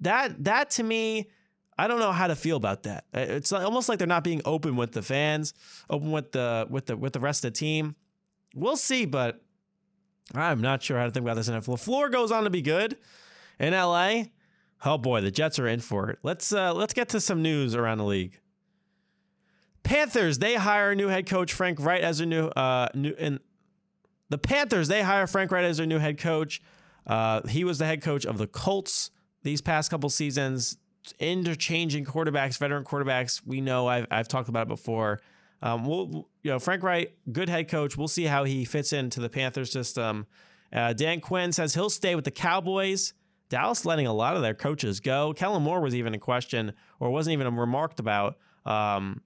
That 0.00 0.44
that 0.44 0.70
to 0.70 0.82
me, 0.82 1.30
I 1.78 1.86
don't 1.86 2.00
know 2.00 2.12
how 2.12 2.26
to 2.26 2.36
feel 2.36 2.56
about 2.56 2.82
that. 2.82 3.04
It's 3.14 3.52
almost 3.52 3.88
like 3.88 3.98
they're 3.98 4.08
not 4.08 4.24
being 4.24 4.42
open 4.44 4.76
with 4.76 4.90
the 4.92 5.02
fans, 5.02 5.54
open 5.88 6.10
with 6.10 6.32
the 6.32 6.66
with 6.68 6.86
the 6.86 6.96
with 6.96 7.12
the 7.12 7.20
rest 7.20 7.44
of 7.44 7.52
the 7.52 7.58
team. 7.58 7.94
We'll 8.54 8.76
see, 8.76 9.06
but 9.06 9.40
I'm 10.34 10.60
not 10.60 10.82
sure 10.82 10.98
how 10.98 11.04
to 11.04 11.10
think 11.10 11.24
about 11.24 11.36
this. 11.36 11.48
If 11.48 11.66
LaFleur 11.66 12.12
goes 12.12 12.30
on 12.30 12.44
to 12.44 12.50
be 12.50 12.62
good 12.62 12.96
in 13.58 13.72
LA, 13.72 14.24
oh 14.84 14.98
boy, 14.98 15.20
the 15.20 15.30
Jets 15.30 15.58
are 15.58 15.66
in 15.66 15.80
for 15.80 16.10
it. 16.10 16.18
Let's 16.22 16.52
uh, 16.52 16.74
let's 16.74 16.94
get 16.94 17.08
to 17.10 17.20
some 17.20 17.42
news 17.42 17.74
around 17.74 17.98
the 17.98 18.04
league. 18.04 18.38
Panthers, 19.82 20.38
they 20.38 20.54
hire 20.54 20.94
new 20.94 21.08
head 21.08 21.26
coach 21.26 21.52
Frank 21.52 21.80
Reich 21.80 22.02
as 22.02 22.18
their 22.18 22.26
new 22.26 22.48
uh 22.48 22.88
new 22.94 23.14
and 23.18 23.40
the 24.28 24.38
Panthers, 24.38 24.88
they 24.88 25.02
hire 25.02 25.26
Frank 25.26 25.50
Reich 25.50 25.64
as 25.64 25.78
their 25.78 25.86
new 25.86 25.98
head 25.98 26.18
coach. 26.18 26.60
Uh, 27.06 27.46
he 27.48 27.64
was 27.64 27.78
the 27.78 27.86
head 27.86 28.02
coach 28.02 28.26
of 28.26 28.36
the 28.38 28.46
Colts 28.46 29.10
these 29.42 29.62
past 29.62 29.90
couple 29.90 30.10
seasons, 30.10 30.76
interchanging 31.18 32.04
quarterbacks, 32.04 32.58
veteran 32.58 32.84
quarterbacks. 32.84 33.40
We 33.46 33.60
know 33.60 33.86
I've, 33.86 34.06
I've 34.10 34.28
talked 34.28 34.48
about 34.48 34.66
it 34.66 34.68
before. 34.68 35.20
Um, 35.60 35.84
we'll, 35.84 36.28
you 36.42 36.50
know, 36.50 36.58
Frank 36.58 36.82
Reich, 36.82 37.16
good 37.32 37.48
head 37.48 37.68
coach. 37.68 37.96
We'll 37.96 38.08
see 38.08 38.24
how 38.24 38.44
he 38.44 38.64
fits 38.64 38.92
into 38.92 39.20
the 39.20 39.28
Panthers 39.28 39.72
system. 39.72 40.26
Uh, 40.72 40.92
Dan 40.92 41.20
Quinn 41.20 41.52
says 41.52 41.74
he'll 41.74 41.90
stay 41.90 42.14
with 42.14 42.24
the 42.24 42.30
Cowboys. 42.30 43.14
Dallas 43.48 43.84
letting 43.84 44.06
a 44.06 44.12
lot 44.12 44.36
of 44.36 44.42
their 44.42 44.54
coaches 44.54 45.00
go. 45.00 45.32
Kellen 45.32 45.62
Moore 45.62 45.80
was 45.80 45.94
even 45.94 46.14
in 46.14 46.20
question 46.20 46.72
or 47.00 47.10
wasn't 47.10 47.32
even 47.32 47.56
remarked 47.56 47.98
about. 47.98 48.36
Um, 48.66 49.22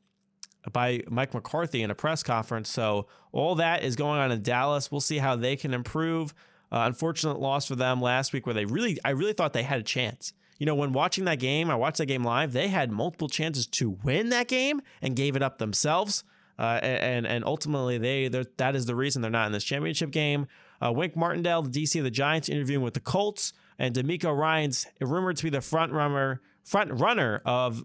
by 0.72 1.02
Mike 1.08 1.34
McCarthy 1.34 1.82
in 1.82 1.90
a 1.90 1.94
press 1.94 2.22
conference. 2.22 2.70
So 2.70 3.08
all 3.32 3.56
that 3.56 3.82
is 3.82 3.96
going 3.96 4.20
on 4.20 4.30
in 4.30 4.42
Dallas. 4.42 4.92
We'll 4.92 5.00
see 5.00 5.18
how 5.18 5.34
they 5.34 5.56
can 5.56 5.74
improve. 5.74 6.32
Uh, 6.70 6.84
unfortunate 6.86 7.40
loss 7.40 7.66
for 7.66 7.74
them 7.74 8.00
last 8.00 8.32
week, 8.32 8.46
where 8.46 8.54
they 8.54 8.64
really, 8.64 8.98
I 9.04 9.10
really 9.10 9.32
thought 9.32 9.52
they 9.52 9.64
had 9.64 9.80
a 9.80 9.82
chance. 9.82 10.32
You 10.58 10.66
know, 10.66 10.74
when 10.74 10.92
watching 10.92 11.24
that 11.24 11.38
game, 11.38 11.70
I 11.70 11.74
watched 11.74 11.98
that 11.98 12.06
game 12.06 12.24
live. 12.24 12.52
They 12.52 12.68
had 12.68 12.92
multiple 12.92 13.28
chances 13.28 13.66
to 13.68 13.90
win 13.90 14.28
that 14.28 14.48
game 14.48 14.80
and 15.00 15.16
gave 15.16 15.36
it 15.36 15.42
up 15.42 15.58
themselves. 15.58 16.24
Uh, 16.58 16.78
and 16.82 17.26
and 17.26 17.44
ultimately, 17.44 17.98
they 17.98 18.28
that 18.28 18.76
is 18.76 18.86
the 18.86 18.94
reason 18.94 19.22
they're 19.22 19.30
not 19.30 19.46
in 19.46 19.52
this 19.52 19.64
championship 19.64 20.10
game. 20.10 20.46
Uh, 20.80 20.92
Wink 20.92 21.16
Martindale, 21.16 21.62
the 21.62 21.70
DC 21.70 21.98
of 21.98 22.04
the 22.04 22.10
Giants, 22.10 22.48
interviewing 22.48 22.84
with 22.84 22.94
the 22.94 23.00
Colts, 23.00 23.52
and 23.78 23.94
DeMeco 23.94 24.36
Ryans 24.36 24.86
rumored 25.00 25.36
to 25.38 25.44
be 25.44 25.50
the 25.50 25.60
front 25.60 25.92
runner 25.92 26.40
front 26.64 26.92
runner 27.00 27.42
of 27.44 27.84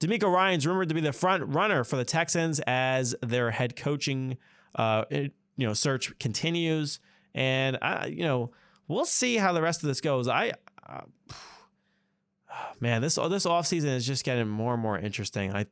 DeMeco 0.00 0.32
Ryans 0.32 0.66
rumored 0.66 0.88
to 0.88 0.94
be 0.94 1.00
the 1.00 1.12
front 1.12 1.54
runner 1.54 1.84
for 1.84 1.96
the 1.96 2.04
Texans 2.04 2.60
as 2.66 3.14
their 3.22 3.50
head 3.50 3.76
coaching, 3.76 4.36
uh, 4.74 5.04
you 5.10 5.30
know, 5.56 5.72
search 5.72 6.18
continues. 6.18 7.00
And 7.34 7.78
I, 7.80 8.06
you 8.06 8.24
know, 8.24 8.52
we'll 8.88 9.06
see 9.06 9.36
how 9.36 9.52
the 9.52 9.62
rest 9.62 9.82
of 9.82 9.88
this 9.88 10.00
goes. 10.00 10.28
I, 10.28 10.52
uh, 10.86 11.02
man, 12.80 13.02
this 13.02 13.16
this 13.16 13.46
offseason 13.46 13.94
is 13.94 14.06
just 14.06 14.24
getting 14.24 14.48
more 14.48 14.74
and 14.74 14.82
more 14.82 14.98
interesting. 14.98 15.52
I, 15.54 15.66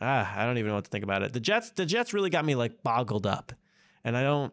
ah, 0.00 0.32
I 0.36 0.44
don't 0.44 0.58
even 0.58 0.68
know 0.68 0.74
what 0.74 0.84
to 0.84 0.90
think 0.90 1.04
about 1.04 1.22
it. 1.22 1.32
The 1.32 1.40
Jets, 1.40 1.70
the 1.70 1.86
Jets 1.86 2.12
really 2.12 2.30
got 2.30 2.44
me 2.44 2.54
like 2.54 2.82
boggled 2.82 3.26
up, 3.26 3.52
and 4.04 4.16
I 4.16 4.22
don't, 4.22 4.52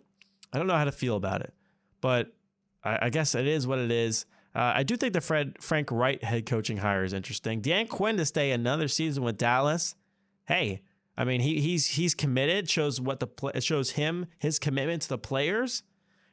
I 0.54 0.58
don't 0.58 0.68
know 0.68 0.78
how 0.78 0.86
to 0.86 0.91
feel 0.91 1.15
about 1.15 1.41
it. 1.41 1.54
But 2.02 2.34
I, 2.84 3.08
I 3.08 3.10
guess 3.10 3.36
it 3.36 3.48
is 3.48 3.68
what 3.68 3.80
it 3.80 3.91
is. 3.91 4.26
Uh, 4.54 4.72
I 4.76 4.84
do 4.84 4.96
think 4.96 5.13
the 5.13 5.22
Fred 5.22 5.58
Frank 5.60 5.91
Reich 5.91 6.24
head 6.24 6.46
coaching 6.46 6.78
hire 6.78 7.04
is 7.04 7.12
interesting. 7.12 7.60
Dan 7.60 7.88
Quinn 7.88 8.15
to 8.18 8.26
stay 8.26 8.52
another 8.52 8.88
season 8.88 9.24
with 9.24 9.38
Dallas. 9.38 9.96
Hey, 10.48 10.82
I 11.18 11.26
mean 11.26 11.41
he 11.41 11.60
he's 11.60 11.88
he's 11.88 12.15
committed. 12.15 12.70
Shows 12.70 13.02
what 13.02 13.20
the 13.20 13.62
shows 13.62 13.91
him 13.91 14.28
his 14.39 14.60
commitment 14.60 15.02
to 15.04 15.10
the 15.10 15.18
players, 15.18 15.84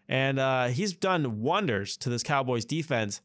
and 0.08 0.38
uh, 0.38 0.66
he's 0.66 0.92
done 0.92 1.40
wonders 1.40 1.96
to 1.98 2.10
this 2.10 2.22
Cowboys 2.22 2.64
defense. 2.64 3.20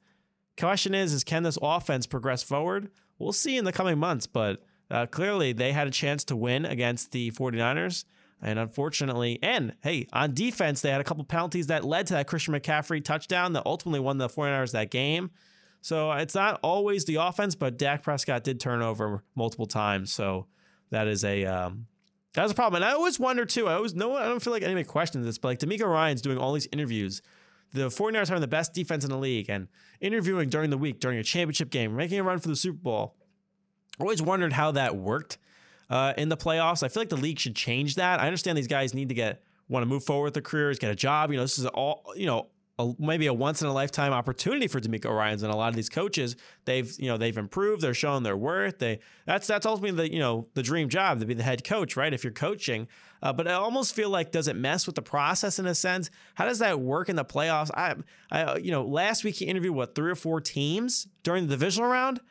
Question 0.60 0.96
is, 0.96 1.14
is 1.14 1.24
can 1.24 1.44
this 1.44 1.58
offense 1.62 2.08
progress 2.08 2.44
forward? 2.44 2.90
We'll 3.20 3.34
see 3.34 3.58
in 3.58 3.66
the 3.66 3.72
coming 3.72 3.98
months, 3.98 4.28
but 4.28 4.64
uh, 4.90 5.06
clearly 5.06 5.54
they 5.54 5.72
had 5.72 5.88
a 5.88 5.92
chance 5.92 6.24
to 6.26 6.36
win 6.36 6.66
against 6.66 7.12
the 7.12 7.32
49ers. 7.32 8.06
And 8.42 8.60
unfortunately, 8.60 9.40
and 9.42 9.76
hey, 9.82 10.08
on 10.14 10.34
defense, 10.34 10.82
they 10.82 10.92
had 10.92 11.02
a 11.02 11.04
couple 11.04 11.24
penalties 11.24 11.68
that 11.68 11.84
led 11.84 12.08
to 12.08 12.14
that 12.14 12.28
Christian 12.28 12.54
McCaffrey 12.54 13.04
touchdown 13.04 13.54
that 13.54 13.64
ultimately 13.66 14.00
won 14.00 14.20
the 14.20 14.30
49ers 14.30 14.74
that 14.74 14.92
game. 14.92 15.32
So 15.82 16.12
it's 16.12 16.36
not 16.36 16.60
always 16.62 17.06
the 17.06 17.16
offense, 17.16 17.56
but 17.56 17.78
Dak 17.78 18.04
Prescott 18.04 18.44
did 18.44 18.60
turn 18.60 18.82
over 18.82 19.24
multiple 19.36 19.66
times. 19.66 20.12
So 20.12 20.48
that 20.92 21.08
is 21.08 21.24
a 21.24 21.46
um, 21.46 21.88
a 22.36 22.54
problem. 22.54 22.84
And 22.84 22.86
I 22.86 22.94
always 22.94 23.20
wonder 23.20 23.46
too. 23.46 23.68
I 23.68 23.74
always 23.74 23.96
no 23.96 24.16
I 24.16 24.26
don't 24.26 24.42
feel 24.42 24.54
like 24.54 24.64
anybody 24.64 24.84
questions 24.84 25.26
this, 25.26 25.38
but 25.38 25.48
like 25.48 25.60
DeMeco 25.60 25.88
Ryans 25.88 26.22
doing 26.22 26.38
all 26.38 26.54
these 26.54 26.68
interviews. 26.72 27.22
The 27.74 27.88
49ers 27.88 28.30
having 28.30 28.42
the 28.42 28.48
best 28.48 28.74
defense 28.74 29.04
in 29.04 29.10
the 29.10 29.18
league 29.18 29.50
and 29.50 29.68
interviewing 30.00 30.50
during 30.50 30.70
the 30.70 30.78
week, 30.78 31.00
during 31.00 31.18
a 31.18 31.24
championship 31.24 31.70
game, 31.70 31.96
making 31.96 32.20
a 32.20 32.24
run 32.24 32.40
for 32.40 32.48
the 32.48 32.56
Super 32.56 32.78
Bowl. 32.78 33.16
Always 34.00 34.22
wondered 34.22 34.54
how 34.54 34.72
that 34.72 34.96
worked 34.96 35.38
uh, 35.90 36.14
in 36.18 36.30
the 36.30 36.38
playoffs. 36.38 36.84
I 36.84 36.88
feel 36.88 37.02
like 37.02 37.10
the 37.10 37.18
league 37.18 37.40
should 37.40 37.56
change 37.56 37.96
that. 37.96 38.20
I 38.20 38.28
understand 38.28 38.58
these 38.58 38.68
guys 38.68 38.94
need 38.94 39.10
to 39.10 39.16
get 39.16 39.44
want 39.70 39.84
to 39.84 39.88
move 39.88 40.04
forward 40.04 40.26
with 40.26 40.34
their 40.34 40.44
careers, 40.44 40.80
get 40.80 40.92
a 40.92 40.96
job. 40.96 41.32
You 41.32 41.38
know, 41.38 41.44
this 41.44 41.60
is 41.60 41.66
all 41.66 42.04
you 42.16 42.26
know. 42.26 42.48
A, 42.80 42.94
maybe 43.00 43.26
a 43.28 43.34
once 43.34 43.62
in 43.62 43.68
a 43.68 43.74
lifetime 43.74 44.14
opportunity 44.14 44.68
for 44.68 44.80
DeMeco 44.80 45.10
Ryans 45.10 45.42
and 45.44 45.52
a 45.52 45.56
lot 45.56 45.70
of 45.70 45.76
these 45.76 45.90
coaches. 45.90 46.36
They've 46.66 46.94
you 47.00 47.08
know 47.08 47.18
they've 47.18 47.38
improved. 47.38 47.82
They're 47.82 47.94
showing 47.94 48.24
their 48.24 48.38
worth. 48.38 48.80
They 48.80 49.00
that's 49.26 49.48
that's 49.48 49.66
ultimately 49.66 50.08
the 50.08 50.14
you 50.14 50.20
know 50.20 50.48
the 50.54 50.64
dream 50.64 50.90
job 50.90 51.20
to 51.20 51.26
be 51.26 51.34
the 51.34 51.44
head 51.44 51.64
coach, 51.64 51.98
right? 51.98 52.14
If 52.14 52.24
you're 52.24 52.34
coaching, 52.34 52.88
uh, 53.24 53.34
but 53.34 53.48
I 53.48 53.54
almost 53.54 53.96
feel 53.96 54.10
like 54.10 54.32
does 54.32 54.48
it 54.48 54.56
mess 54.56 54.86
with 54.86 54.96
the 54.96 55.02
process 55.02 55.60
in 55.60 55.66
a 55.66 55.76
sense? 55.76 56.10
How 56.36 56.46
does 56.46 56.60
that 56.60 56.80
work 56.80 57.10
in 57.10 57.16
the 57.16 57.26
playoffs? 57.26 57.72
I, 57.74 57.96
I 58.32 58.58
you 58.58 58.72
know 58.72 58.86
last 58.86 59.24
week 59.24 59.36
he 59.36 59.46
interviewed 59.46 59.76
what 59.76 59.96
three 59.96 60.12
or 60.12 60.16
four 60.16 60.40
teams 60.40 61.08
during 61.24 61.48
the 61.48 61.56
divisional 61.56 61.90
round 61.90 62.22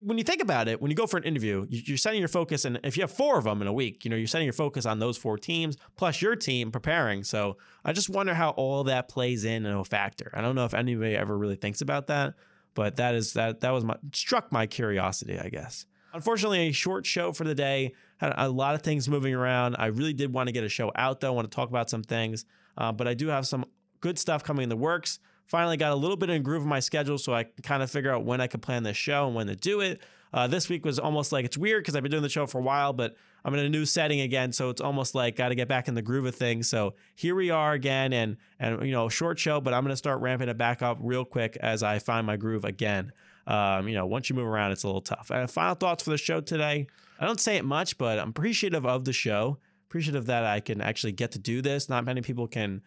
when 0.00 0.18
you 0.18 0.24
think 0.24 0.42
about 0.42 0.68
it, 0.68 0.80
when 0.80 0.90
you 0.90 0.96
go 0.96 1.06
for 1.06 1.16
an 1.16 1.24
interview, 1.24 1.66
you're 1.68 1.96
setting 1.96 2.20
your 2.20 2.28
focus, 2.28 2.64
and 2.64 2.78
if 2.84 2.96
you 2.96 3.02
have 3.02 3.10
four 3.10 3.38
of 3.38 3.44
them 3.44 3.62
in 3.62 3.68
a 3.68 3.72
week, 3.72 4.04
you 4.04 4.10
know 4.10 4.16
you're 4.16 4.26
setting 4.26 4.46
your 4.46 4.52
focus 4.52 4.84
on 4.84 4.98
those 4.98 5.16
four 5.16 5.38
teams 5.38 5.76
plus 5.96 6.20
your 6.20 6.36
team 6.36 6.70
preparing. 6.70 7.24
So 7.24 7.56
I 7.84 7.92
just 7.92 8.10
wonder 8.10 8.34
how 8.34 8.50
all 8.50 8.84
that 8.84 9.08
plays 9.08 9.44
in 9.44 9.64
and 9.64 9.78
a 9.78 9.84
factor. 9.84 10.30
I 10.34 10.42
don't 10.42 10.54
know 10.54 10.64
if 10.64 10.74
anybody 10.74 11.16
ever 11.16 11.36
really 11.36 11.56
thinks 11.56 11.80
about 11.80 12.08
that, 12.08 12.34
but 12.74 12.96
that 12.96 13.14
is 13.14 13.32
that 13.34 13.60
that 13.60 13.70
was 13.70 13.84
my 13.84 13.96
struck 14.12 14.52
my 14.52 14.66
curiosity, 14.66 15.38
I 15.38 15.48
guess. 15.48 15.86
Unfortunately, 16.12 16.68
a 16.68 16.72
short 16.72 17.04
show 17.04 17.32
for 17.32 17.44
the 17.44 17.54
day. 17.54 17.92
Had 18.18 18.32
a 18.36 18.48
lot 18.48 18.74
of 18.74 18.82
things 18.82 19.08
moving 19.08 19.34
around. 19.34 19.76
I 19.78 19.86
really 19.86 20.14
did 20.14 20.32
want 20.32 20.48
to 20.48 20.52
get 20.52 20.64
a 20.64 20.68
show 20.68 20.90
out 20.94 21.20
though. 21.20 21.28
I 21.28 21.30
want 21.30 21.50
to 21.50 21.54
talk 21.54 21.68
about 21.68 21.90
some 21.90 22.02
things, 22.02 22.44
uh, 22.78 22.92
but 22.92 23.08
I 23.08 23.14
do 23.14 23.28
have 23.28 23.46
some 23.46 23.64
good 24.00 24.18
stuff 24.18 24.44
coming 24.44 24.62
in 24.62 24.68
the 24.68 24.76
works. 24.76 25.18
Finally, 25.46 25.76
got 25.76 25.92
a 25.92 25.96
little 25.96 26.16
bit 26.16 26.28
in 26.30 26.42
groove 26.42 26.62
of 26.62 26.68
my 26.68 26.80
schedule 26.80 27.18
so 27.18 27.32
I 27.34 27.44
kind 27.62 27.82
of 27.82 27.90
figure 27.90 28.12
out 28.12 28.24
when 28.24 28.40
I 28.40 28.46
could 28.46 28.62
plan 28.62 28.82
this 28.82 28.96
show 28.96 29.26
and 29.26 29.34
when 29.34 29.46
to 29.46 29.56
do 29.56 29.80
it. 29.80 30.00
Uh, 30.32 30.46
this 30.46 30.68
week 30.68 30.84
was 30.84 30.98
almost 30.98 31.32
like 31.32 31.44
it's 31.44 31.56
weird 31.56 31.82
because 31.82 31.94
I've 31.94 32.02
been 32.02 32.10
doing 32.10 32.22
the 32.22 32.28
show 32.28 32.46
for 32.46 32.58
a 32.58 32.62
while, 32.62 32.92
but 32.92 33.16
I'm 33.44 33.54
in 33.54 33.60
a 33.60 33.68
new 33.68 33.86
setting 33.86 34.20
again, 34.20 34.52
so 34.52 34.70
it's 34.70 34.80
almost 34.80 35.14
like 35.14 35.36
got 35.36 35.50
to 35.50 35.54
get 35.54 35.68
back 35.68 35.86
in 35.86 35.94
the 35.94 36.02
groove 36.02 36.26
of 36.26 36.34
things. 36.34 36.68
So 36.68 36.94
here 37.14 37.36
we 37.36 37.50
are 37.50 37.72
again, 37.74 38.12
and 38.12 38.36
and 38.58 38.84
you 38.84 38.90
know, 38.90 39.08
short 39.08 39.38
show, 39.38 39.60
but 39.60 39.72
I'm 39.72 39.84
gonna 39.84 39.96
start 39.96 40.20
ramping 40.20 40.48
it 40.48 40.58
back 40.58 40.82
up 40.82 40.98
real 41.00 41.24
quick 41.24 41.56
as 41.60 41.84
I 41.84 42.00
find 42.00 42.26
my 42.26 42.36
groove 42.36 42.64
again. 42.64 43.12
Um, 43.46 43.86
you 43.86 43.94
know, 43.94 44.04
once 44.04 44.28
you 44.28 44.34
move 44.34 44.48
around, 44.48 44.72
it's 44.72 44.82
a 44.82 44.88
little 44.88 45.00
tough. 45.00 45.30
And 45.30 45.48
final 45.48 45.76
thoughts 45.76 46.02
for 46.02 46.10
the 46.10 46.18
show 46.18 46.40
today. 46.40 46.88
I 47.20 47.24
don't 47.24 47.40
say 47.40 47.56
it 47.56 47.64
much, 47.64 47.96
but 47.96 48.18
I'm 48.18 48.30
appreciative 48.30 48.84
of 48.84 49.04
the 49.04 49.12
show. 49.12 49.58
Appreciative 49.88 50.26
that 50.26 50.44
I 50.44 50.58
can 50.58 50.80
actually 50.80 51.12
get 51.12 51.30
to 51.32 51.38
do 51.38 51.62
this. 51.62 51.88
Not 51.88 52.04
many 52.04 52.22
people 52.22 52.48
can 52.48 52.82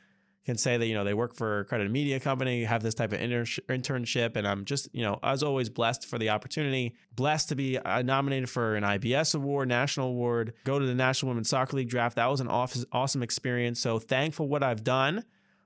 can 0.46 0.58
say 0.58 0.78
that 0.78 0.88
you 0.88 0.94
know 0.94 1.04
they 1.04 1.14
work 1.14 1.36
for 1.36 1.60
a 1.60 1.66
credit 1.66 1.92
media 1.92 2.20
company, 2.20 2.64
have 2.64 2.82
this 2.82 2.94
type 2.94 3.12
of 3.12 3.22
inter- 3.22 3.44
internship, 3.68 4.36
and 4.36 4.48
I'm 4.48 4.66
just 4.66 4.90
you 4.94 5.04
know 5.04 5.20
as 5.22 5.44
always 5.44 5.70
blessed 5.70 6.06
for 6.06 6.18
the 6.18 6.30
opportunity, 6.30 6.96
blessed 7.16 7.50
to 7.50 7.56
be 7.56 7.78
uh, 7.78 8.02
nominated 8.02 8.50
for 8.50 8.76
an 8.76 8.84
IBS 8.84 9.36
award, 9.36 9.68
national 9.68 10.10
award, 10.10 10.54
go 10.64 10.80
to 10.80 10.86
the 10.86 10.96
National 10.96 11.30
Women's 11.30 11.50
Soccer 11.50 11.78
League 11.78 11.90
draft. 11.90 12.16
That 12.16 12.28
was 12.28 12.42
an 12.42 12.48
awesome 12.48 13.24
experience. 13.24 13.80
So 13.80 14.00
thankful 14.00 14.48
what 14.48 14.64
I've 14.64 14.84
done, 14.84 15.24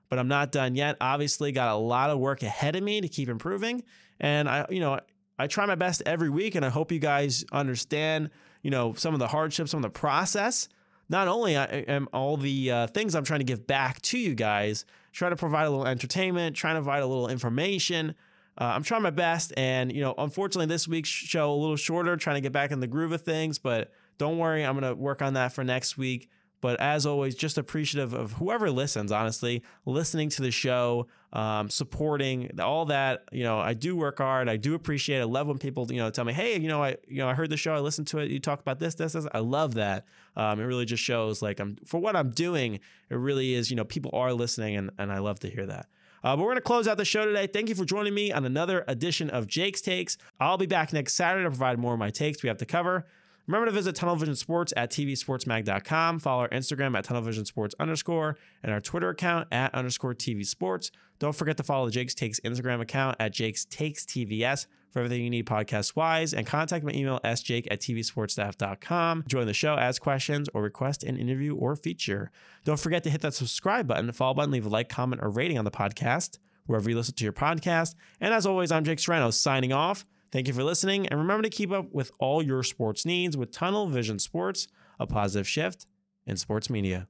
but 0.08 0.18
I'm 0.18 0.28
not 0.28 0.52
done 0.52 0.74
yet. 0.74 0.96
Obviously, 1.00 1.52
got 1.52 1.72
a 1.72 1.78
lot 1.78 2.10
of 2.10 2.18
work 2.18 2.42
ahead 2.42 2.76
of 2.76 2.82
me 2.82 3.00
to 3.00 3.08
keep 3.08 3.28
improving, 3.28 3.84
and 4.20 4.48
I 4.48 4.66
you 4.70 4.80
know 4.80 4.98
I 5.38 5.46
try 5.46 5.66
my 5.66 5.76
best 5.76 6.02
every 6.04 6.30
week, 6.30 6.56
and 6.56 6.64
I 6.64 6.68
hope 6.68 6.90
you 6.92 6.98
guys 6.98 7.44
understand 7.52 8.30
you 8.62 8.70
know 8.70 8.92
some 8.94 9.14
of 9.14 9.20
the 9.20 9.28
hardships, 9.28 9.70
some 9.70 9.78
of 9.78 9.92
the 9.92 9.98
process 9.98 10.68
not 11.08 11.28
only 11.28 11.56
am 11.56 12.08
all 12.12 12.36
the 12.36 12.70
uh, 12.70 12.86
things 12.88 13.14
I'm 13.14 13.24
trying 13.24 13.40
to 13.40 13.44
give 13.44 13.66
back 13.66 14.00
to 14.02 14.18
you 14.18 14.34
guys, 14.34 14.84
try 15.12 15.28
to 15.28 15.36
provide 15.36 15.64
a 15.64 15.70
little 15.70 15.86
entertainment, 15.86 16.56
trying 16.56 16.74
to 16.74 16.80
provide 16.80 17.02
a 17.02 17.06
little 17.06 17.28
information. 17.28 18.14
Uh, 18.58 18.64
I'm 18.64 18.82
trying 18.82 19.02
my 19.02 19.10
best, 19.10 19.52
and 19.56 19.92
you 19.92 20.00
know, 20.00 20.14
unfortunately, 20.16 20.66
this 20.66 20.86
week's 20.86 21.08
show 21.08 21.52
a 21.52 21.56
little 21.56 21.76
shorter, 21.76 22.16
trying 22.16 22.36
to 22.36 22.40
get 22.40 22.52
back 22.52 22.70
in 22.70 22.80
the 22.80 22.86
groove 22.86 23.12
of 23.12 23.22
things. 23.22 23.58
But 23.58 23.92
don't 24.18 24.38
worry, 24.38 24.64
I'm 24.64 24.74
gonna 24.74 24.94
work 24.94 25.22
on 25.22 25.34
that 25.34 25.52
for 25.52 25.64
next 25.64 25.98
week. 25.98 26.30
But 26.64 26.80
as 26.80 27.04
always, 27.04 27.34
just 27.34 27.58
appreciative 27.58 28.14
of 28.14 28.32
whoever 28.32 28.70
listens, 28.70 29.12
honestly, 29.12 29.62
listening 29.84 30.30
to 30.30 30.40
the 30.40 30.50
show, 30.50 31.08
um, 31.34 31.68
supporting 31.68 32.58
all 32.58 32.86
that. 32.86 33.24
You 33.32 33.44
know, 33.44 33.58
I 33.58 33.74
do 33.74 33.94
work 33.94 34.16
hard. 34.16 34.48
I 34.48 34.56
do 34.56 34.74
appreciate 34.74 35.18
it. 35.18 35.20
I 35.20 35.24
love 35.24 35.46
when 35.46 35.58
people, 35.58 35.92
you 35.92 35.98
know, 35.98 36.08
tell 36.08 36.24
me, 36.24 36.32
hey, 36.32 36.58
you 36.58 36.68
know, 36.68 36.82
I, 36.82 36.96
you 37.06 37.18
know, 37.18 37.28
I 37.28 37.34
heard 37.34 37.50
the 37.50 37.58
show. 37.58 37.74
I 37.74 37.80
listened 37.80 38.06
to 38.06 38.18
it. 38.20 38.30
You 38.30 38.40
talked 38.40 38.62
about 38.62 38.78
this, 38.78 38.94
this, 38.94 39.12
this. 39.12 39.26
I 39.34 39.40
love 39.40 39.74
that. 39.74 40.06
Um, 40.36 40.58
it 40.58 40.64
really 40.64 40.86
just 40.86 41.02
shows 41.02 41.42
like 41.42 41.60
I'm 41.60 41.76
for 41.84 42.00
what 42.00 42.16
I'm 42.16 42.30
doing. 42.30 42.80
It 43.10 43.16
really 43.16 43.52
is, 43.52 43.68
you 43.68 43.76
know, 43.76 43.84
people 43.84 44.12
are 44.14 44.32
listening, 44.32 44.74
and 44.74 44.90
and 44.96 45.12
I 45.12 45.18
love 45.18 45.40
to 45.40 45.50
hear 45.50 45.66
that. 45.66 45.84
Uh, 46.22 46.34
but 46.34 46.38
we're 46.38 46.52
going 46.52 46.56
to 46.56 46.62
close 46.62 46.88
out 46.88 46.96
the 46.96 47.04
show 47.04 47.26
today. 47.26 47.46
Thank 47.46 47.68
you 47.68 47.74
for 47.74 47.84
joining 47.84 48.14
me 48.14 48.32
on 48.32 48.46
another 48.46 48.86
edition 48.88 49.28
of 49.28 49.46
Jake's 49.46 49.82
Takes. 49.82 50.16
I'll 50.40 50.56
be 50.56 50.64
back 50.64 50.94
next 50.94 51.12
Saturday 51.12 51.44
to 51.44 51.50
provide 51.50 51.78
more 51.78 51.92
of 51.92 51.98
my 51.98 52.08
takes 52.08 52.42
we 52.42 52.48
have 52.48 52.56
to 52.56 52.64
cover. 52.64 53.04
Remember 53.46 53.66
to 53.66 53.72
visit 53.72 53.94
Tunnel 53.94 54.16
Vision 54.16 54.36
Sports 54.36 54.72
at 54.76 54.90
tvsportsmag.com. 54.90 56.18
Follow 56.18 56.42
our 56.42 56.48
Instagram 56.48 56.96
at 56.96 57.04
Tunnel 57.04 57.22
Vision 57.22 57.44
Sports 57.44 57.74
underscore 57.78 58.38
and 58.62 58.72
our 58.72 58.80
Twitter 58.80 59.10
account 59.10 59.48
at 59.52 59.74
underscore 59.74 60.14
TV 60.14 60.46
Sports. 60.46 60.90
Don't 61.18 61.34
forget 61.34 61.56
to 61.58 61.62
follow 61.62 61.86
the 61.86 61.92
Jake's 61.92 62.14
Takes 62.14 62.40
Instagram 62.40 62.80
account 62.80 63.16
at 63.20 63.32
Jake's 63.32 63.66
Takes 63.66 64.04
TVS 64.04 64.66
for 64.90 65.00
everything 65.00 65.24
you 65.24 65.30
need 65.30 65.44
podcast 65.44 65.96
wise 65.96 66.32
and 66.32 66.46
contact 66.46 66.84
my 66.84 66.92
email 66.92 67.20
sjake 67.24 67.66
at 67.70 67.80
tvsportstaff.com. 67.80 69.24
Join 69.26 69.46
the 69.46 69.52
show, 69.52 69.74
ask 69.74 70.00
questions, 70.00 70.48
or 70.54 70.62
request 70.62 71.02
an 71.04 71.18
interview 71.18 71.54
or 71.54 71.76
feature. 71.76 72.30
Don't 72.64 72.78
forget 72.78 73.02
to 73.04 73.10
hit 73.10 73.20
that 73.22 73.34
subscribe 73.34 73.86
button, 73.86 74.10
follow 74.12 74.34
button, 74.34 74.52
leave 74.52 74.66
a 74.66 74.68
like, 74.68 74.88
comment, 74.88 75.20
or 75.22 75.28
rating 75.28 75.58
on 75.58 75.64
the 75.64 75.70
podcast 75.70 76.38
wherever 76.66 76.88
you 76.88 76.96
listen 76.96 77.14
to 77.14 77.24
your 77.24 77.32
podcast. 77.32 77.94
And 78.20 78.32
as 78.32 78.46
always, 78.46 78.72
I'm 78.72 78.84
Jake 78.84 79.00
Serrano 79.00 79.30
signing 79.30 79.72
off. 79.72 80.06
Thank 80.34 80.48
you 80.48 80.52
for 80.52 80.64
listening, 80.64 81.06
and 81.06 81.20
remember 81.20 81.44
to 81.44 81.48
keep 81.48 81.70
up 81.70 81.92
with 81.92 82.10
all 82.18 82.42
your 82.42 82.64
sports 82.64 83.06
needs 83.06 83.36
with 83.36 83.52
Tunnel 83.52 83.86
Vision 83.86 84.18
Sports, 84.18 84.66
a 84.98 85.06
positive 85.06 85.46
shift 85.46 85.86
in 86.26 86.36
sports 86.36 86.68
media. 86.68 87.06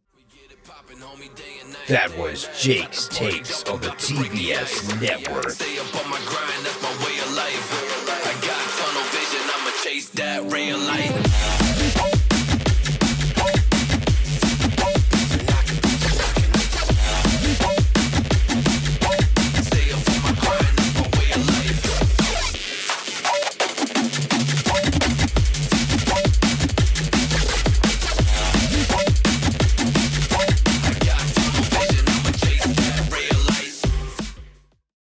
That 1.89 2.15
was 2.19 2.51
Jake's 2.61 3.09
Takes 3.09 3.65
on 3.65 3.81
the 3.81 3.89
TVS 3.93 5.01
Network. 5.01 5.49
Stay 5.53 5.79
up 5.79 6.05
on 6.05 6.11
my 6.11 6.19
grind, 6.27 6.67
that's 6.67 6.83
my 6.83 6.91
way 7.03 7.19
of 7.21 7.35
life. 7.35 8.27
I 8.27 8.35
got 8.47 8.61
tunnel 8.77 9.09
vision, 9.09 9.49
I'ma 9.55 9.71
chase 9.83 10.11
that 10.11 10.43
real. 10.53 11.24